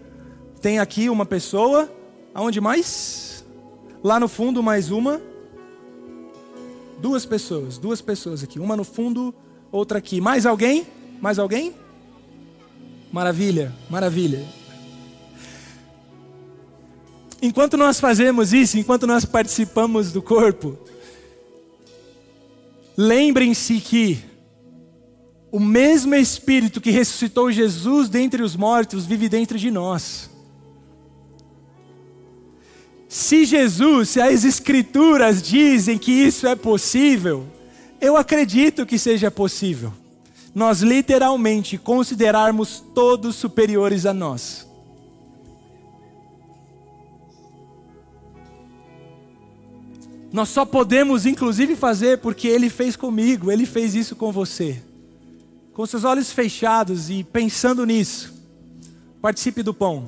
Tem 0.60 0.80
aqui 0.80 1.08
uma 1.08 1.26
pessoa. 1.26 1.88
Aonde 2.34 2.60
mais? 2.60 3.46
Lá 4.04 4.20
no 4.20 4.28
fundo, 4.28 4.64
mais 4.64 4.90
uma. 4.90 5.22
Duas 7.00 7.24
pessoas, 7.24 7.78
duas 7.78 8.02
pessoas 8.02 8.44
aqui. 8.44 8.60
Uma 8.60 8.76
no 8.76 8.84
fundo, 8.84 9.34
outra 9.72 10.00
aqui. 10.00 10.20
Mais 10.20 10.48
alguém? 10.48 10.88
Mais 11.22 11.38
alguém? 11.38 11.76
Maravilha, 13.12 13.72
maravilha. 13.88 14.44
Enquanto 17.42 17.78
nós 17.78 18.00
fazemos 18.00 18.52
isso, 18.54 18.78
enquanto 18.78 19.06
nós 19.06 19.24
participamos 19.24 20.12
do 20.12 20.22
corpo, 20.22 20.78
lembrem-se 22.98 23.80
que 23.80 24.20
o 25.52 25.60
mesmo 25.60 26.16
Espírito 26.16 26.82
que 26.82 26.92
ressuscitou 26.92 27.52
Jesus 27.52 28.10
dentre 28.10 28.42
os 28.42 28.56
mortos 28.56 29.06
vive 29.06 29.30
dentro 29.30 29.58
de 29.58 29.72
nós. 29.72 30.30
Se 33.08 33.46
Jesus, 33.46 34.10
se 34.10 34.22
as 34.22 34.44
Escrituras 34.44 35.42
dizem 35.42 35.98
que 35.98 36.12
isso 36.12 36.46
é 36.46 36.56
possível, 36.56 37.48
eu 38.02 38.18
acredito 38.18 38.86
que 38.86 39.00
seja 39.00 39.32
possível. 39.32 39.94
Nós 40.54 40.82
literalmente 40.82 41.78
considerarmos 41.78 42.84
todos 42.94 43.36
superiores 43.36 44.06
a 44.06 44.14
nós. 44.14 44.67
Nós 50.32 50.50
só 50.50 50.66
podemos, 50.66 51.26
inclusive, 51.26 51.76
fazer 51.76 52.20
porque 52.20 52.48
Ele 52.48 52.70
fez 52.70 52.96
comigo, 52.96 53.52
Ele 53.52 53.66
fez 53.66 53.96
isso 53.96 54.16
com 54.16 54.32
você. 54.32 54.82
Com 55.74 55.86
seus 55.86 56.04
olhos 56.04 56.32
fechados 56.32 57.10
e 57.10 57.24
pensando 57.24 57.86
nisso, 57.86 58.34
participe 59.22 59.64
do 59.64 59.74
pão. 59.74 60.08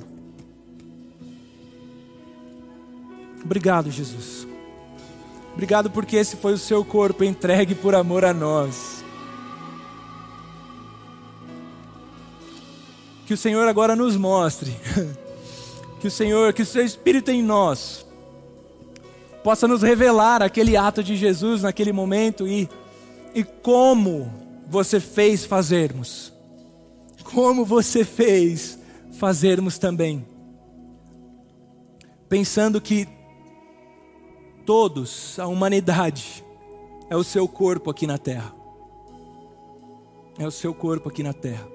Obrigado, 3.43 3.89
Jesus. 3.89 4.47
Obrigado 5.53 5.89
porque 5.89 6.17
esse 6.17 6.35
foi 6.35 6.53
o 6.53 6.57
seu 6.57 6.83
corpo 6.83 7.23
entregue 7.23 7.73
por 7.73 7.95
amor 7.95 8.25
a 8.25 8.33
nós. 8.33 9.03
Que 13.25 13.33
o 13.33 13.37
Senhor 13.37 13.67
agora 13.67 13.95
nos 13.95 14.15
mostre. 14.15 14.75
Que 15.99 16.07
o 16.07 16.11
Senhor, 16.11 16.53
que 16.53 16.61
o 16.61 16.65
seu 16.65 16.85
Espírito 16.85 17.29
em 17.29 17.43
nós 17.43 18.05
possa 19.43 19.67
nos 19.67 19.81
revelar 19.81 20.41
aquele 20.41 20.75
ato 20.75 21.03
de 21.03 21.15
Jesus 21.15 21.63
naquele 21.63 21.91
momento 21.91 22.47
e, 22.47 22.69
e 23.33 23.43
como 23.43 24.31
você 24.67 24.99
fez 24.99 25.45
fazermos. 25.45 26.33
Como 27.23 27.65
você 27.65 28.03
fez 28.03 28.79
fazermos 29.13 29.77
também. 29.77 30.25
Pensando 32.27 32.79
que 32.79 33.07
todos, 34.65 35.39
a 35.39 35.47
humanidade, 35.47 36.43
é 37.09 37.15
o 37.15 37.23
seu 37.23 37.47
corpo 37.47 37.89
aqui 37.89 38.05
na 38.05 38.17
terra. 38.17 38.53
É 40.37 40.45
o 40.45 40.51
seu 40.51 40.73
corpo 40.73 41.09
aqui 41.09 41.23
na 41.23 41.33
terra. 41.33 41.67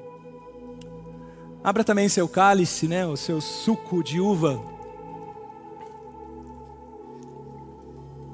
Abra 1.62 1.82
também 1.82 2.08
seu 2.08 2.28
cálice, 2.28 2.86
né, 2.86 3.06
o 3.06 3.16
seu 3.16 3.40
suco 3.40 4.02
de 4.02 4.20
uva 4.20 4.73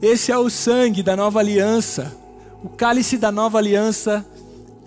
Esse 0.03 0.33
é 0.33 0.39
o 0.39 0.49
sangue 0.49 1.03
da 1.03 1.15
nova 1.15 1.41
aliança, 1.41 2.17
o 2.65 2.71
cálice 2.71 3.19
da 3.19 3.31
nova 3.31 3.59
aliança 3.59 4.25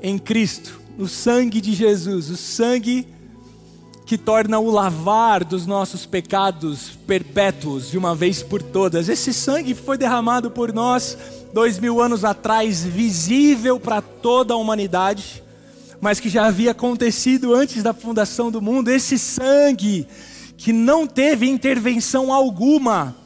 em 0.01 0.17
Cristo, 0.17 0.81
o 0.97 1.07
sangue 1.07 1.61
de 1.61 1.71
Jesus, 1.71 2.31
o 2.31 2.35
sangue 2.35 3.07
que 4.07 4.17
torna 4.17 4.57
o 4.57 4.71
lavar 4.71 5.43
dos 5.43 5.67
nossos 5.67 6.07
pecados 6.07 6.97
perpétuos 7.05 7.91
de 7.91 7.97
uma 7.97 8.15
vez 8.15 8.41
por 8.41 8.63
todas. 8.63 9.07
Esse 9.07 9.31
sangue 9.31 9.75
foi 9.75 9.99
derramado 9.99 10.49
por 10.49 10.73
nós 10.73 11.15
dois 11.53 11.77
mil 11.77 12.01
anos 12.01 12.25
atrás, 12.25 12.83
visível 12.83 13.79
para 13.79 14.01
toda 14.01 14.55
a 14.55 14.57
humanidade, 14.57 15.43
mas 16.01 16.19
que 16.19 16.27
já 16.27 16.47
havia 16.47 16.71
acontecido 16.71 17.53
antes 17.53 17.83
da 17.83 17.93
fundação 17.93 18.49
do 18.49 18.59
mundo. 18.59 18.89
Esse 18.89 19.19
sangue 19.19 20.07
que 20.57 20.73
não 20.73 21.05
teve 21.05 21.47
intervenção 21.47 22.33
alguma 22.33 23.22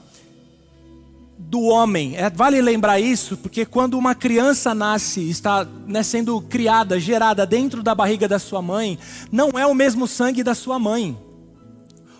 do 1.50 1.62
homem. 1.62 2.16
É, 2.18 2.30
vale 2.30 2.62
lembrar 2.62 3.00
isso, 3.00 3.38
porque 3.38 3.66
quando 3.66 3.98
uma 3.98 4.14
criança 4.14 4.76
nasce, 4.76 5.30
está 5.30 5.66
né, 5.88 6.04
sendo 6.04 6.42
criada, 6.42 7.00
gerada 7.00 7.46
dentro 7.46 7.82
da 7.82 7.96
barriga 7.96 8.28
da 8.28 8.38
sua 8.38 8.62
mãe, 8.62 9.00
não 9.32 9.52
é 9.58 9.66
o 9.66 9.74
mesmo 9.74 10.08
sangue 10.08 10.44
da 10.44 10.54
sua 10.54 10.78
mãe. 10.78 11.18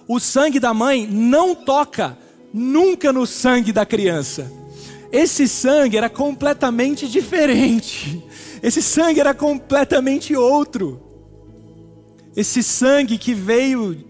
O 0.08 0.20
sangue 0.20 0.60
da 0.60 0.74
mãe 0.74 1.06
não 1.06 1.54
toca 1.54 2.18
nunca 2.54 3.12
no 3.12 3.28
sangue 3.28 3.74
da 3.74 3.86
criança. 3.86 4.50
Esse 5.12 5.48
sangue 5.48 5.98
era 5.98 6.10
completamente 6.10 7.08
diferente. 7.10 8.24
Esse 8.64 8.82
sangue 8.82 9.20
era 9.20 9.34
completamente 9.34 10.36
outro. 10.36 11.02
Esse 12.34 12.64
sangue 12.64 13.18
que 13.18 13.34
veio 13.34 14.06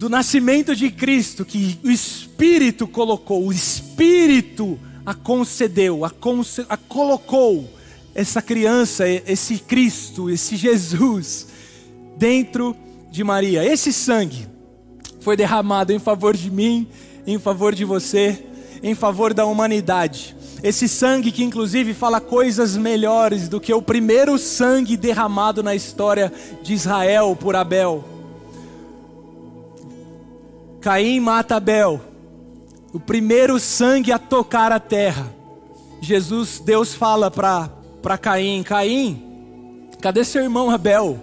do 0.00 0.08
nascimento 0.08 0.74
de 0.74 0.90
Cristo, 0.90 1.44
que 1.44 1.78
o 1.84 1.90
Espírito 1.90 2.88
colocou, 2.88 3.46
o 3.46 3.52
Espírito 3.52 4.80
a 5.04 5.12
concedeu, 5.12 6.06
a, 6.06 6.08
conce, 6.08 6.64
a 6.70 6.76
colocou 6.78 7.68
essa 8.14 8.40
criança, 8.40 9.06
esse 9.06 9.58
Cristo, 9.58 10.30
esse 10.30 10.56
Jesus 10.56 11.48
dentro 12.16 12.74
de 13.10 13.22
Maria. 13.22 13.62
Esse 13.62 13.92
sangue 13.92 14.48
foi 15.20 15.36
derramado 15.36 15.92
em 15.92 15.98
favor 15.98 16.34
de 16.34 16.50
mim, 16.50 16.88
em 17.26 17.38
favor 17.38 17.74
de 17.74 17.84
você, 17.84 18.42
em 18.82 18.94
favor 18.94 19.34
da 19.34 19.44
humanidade. 19.44 20.34
Esse 20.62 20.88
sangue 20.88 21.30
que 21.30 21.44
inclusive 21.44 21.92
fala 21.92 22.22
coisas 22.22 22.74
melhores 22.74 23.50
do 23.50 23.60
que 23.60 23.74
o 23.74 23.82
primeiro 23.82 24.38
sangue 24.38 24.96
derramado 24.96 25.62
na 25.62 25.74
história 25.74 26.32
de 26.62 26.72
Israel 26.72 27.36
por 27.38 27.54
Abel. 27.54 28.19
Caim 30.80 31.20
mata 31.20 31.56
Abel, 31.56 32.00
o 32.90 32.98
primeiro 32.98 33.60
sangue 33.60 34.10
a 34.10 34.18
tocar 34.18 34.72
a 34.72 34.80
terra. 34.80 35.30
Jesus, 36.00 36.58
Deus 36.58 36.94
fala 36.94 37.30
para 37.30 38.18
Caim: 38.18 38.62
Caim, 38.62 39.22
cadê 40.00 40.24
seu 40.24 40.42
irmão 40.42 40.70
Abel? 40.70 41.20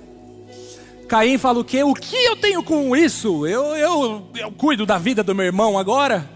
Caim 1.07 1.39
fala 1.39 1.59
o 1.59 1.63
quê? 1.63 1.83
O 1.83 1.95
que 1.95 2.15
eu 2.15 2.35
tenho 2.35 2.61
com 2.61 2.95
isso? 2.95 3.47
Eu, 3.47 3.75
eu, 3.75 4.27
eu 4.35 4.51
cuido 4.51 4.85
da 4.85 4.99
vida 4.99 5.23
do 5.23 5.33
meu 5.33 5.45
irmão 5.45 5.77
agora? 5.77 6.29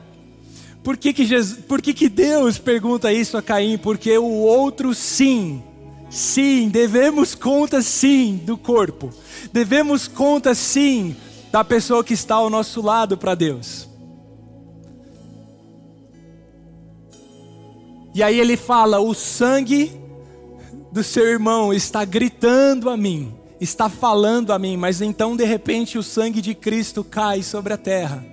Por 0.84 0.98
que 0.98 1.14
que, 1.14 1.24
Jesus, 1.24 1.60
por 1.68 1.80
que 1.80 1.94
que 1.94 2.10
Deus 2.10 2.58
pergunta 2.58 3.14
isso 3.14 3.38
a 3.38 3.42
Caim? 3.42 3.78
Porque 3.78 4.18
o 4.18 4.26
outro 4.26 4.96
sim, 4.96 5.62
sim, 6.10 6.70
devemos 6.70 7.36
conta 7.36 7.84
sim 7.84 8.42
do 8.44 8.58
corpo. 8.58 9.12
Devemos 9.54 10.08
conta 10.08 10.56
sim 10.56 11.16
da 11.52 11.64
pessoa 11.64 12.04
que 12.04 12.14
está 12.14 12.36
ao 12.36 12.49
nosso 12.49 12.82
lado 12.82 13.18
para 13.18 13.36
Deus. 13.36 13.89
E 18.14 18.24
aí 18.24 18.39
ele 18.39 18.58
fala: 18.58 18.99
o 18.99 19.14
sangue 19.14 19.91
do 20.91 21.04
seu 21.04 21.28
irmão 21.28 21.74
está 21.74 22.04
gritando 22.04 22.89
a 22.89 22.97
mim 22.97 23.41
está 23.62 23.88
falando 23.88 24.52
a 24.52 24.58
mim, 24.58 24.76
mas 24.76 25.02
então 25.02 25.38
de 25.38 25.45
repente 25.45 25.95
o 25.95 26.02
sangue 26.02 26.41
de 26.41 26.56
Cristo 26.56 27.04
cai 27.04 27.43
sobre 27.43 27.72
a 27.72 27.78
terra. 27.78 28.26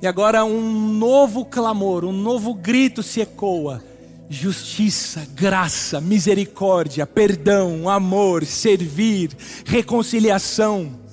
E 0.00 0.06
agora 0.06 0.44
um 0.44 0.92
novo 0.92 1.44
clamor, 1.44 2.04
um 2.04 2.12
novo 2.12 2.54
grito 2.54 3.02
se 3.02 3.20
ecoa: 3.20 3.82
justiça, 4.28 5.26
graça, 5.34 6.00
misericórdia, 6.00 7.04
perdão, 7.04 7.88
amor, 7.88 8.44
servir, 8.44 9.30
reconciliação. 9.64 11.03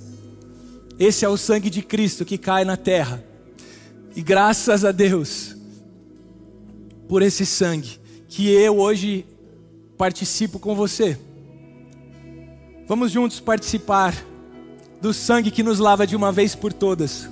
Esse 1.02 1.26
é 1.26 1.28
o 1.28 1.36
sangue 1.36 1.68
de 1.72 1.82
Cristo 1.82 2.24
que 2.24 2.38
cai 2.38 2.64
na 2.64 2.78
terra. 2.78 3.24
E 4.16 4.22
graças 4.22 4.86
a 4.86 4.92
Deus 4.92 5.56
por 7.10 7.24
esse 7.24 7.44
sangue 7.44 8.00
que 8.28 8.48
eu 8.52 8.78
hoje 8.78 9.26
participo 9.98 10.60
com 10.60 10.76
você. 10.76 11.18
Vamos 12.88 13.12
juntos 13.12 13.40
participar 13.40 14.14
do 15.02 15.12
sangue 15.12 15.50
que 15.50 15.64
nos 15.64 15.80
lava 15.80 16.06
de 16.06 16.16
uma 16.16 16.32
vez 16.32 16.54
por 16.54 16.72
todas. 16.72 17.28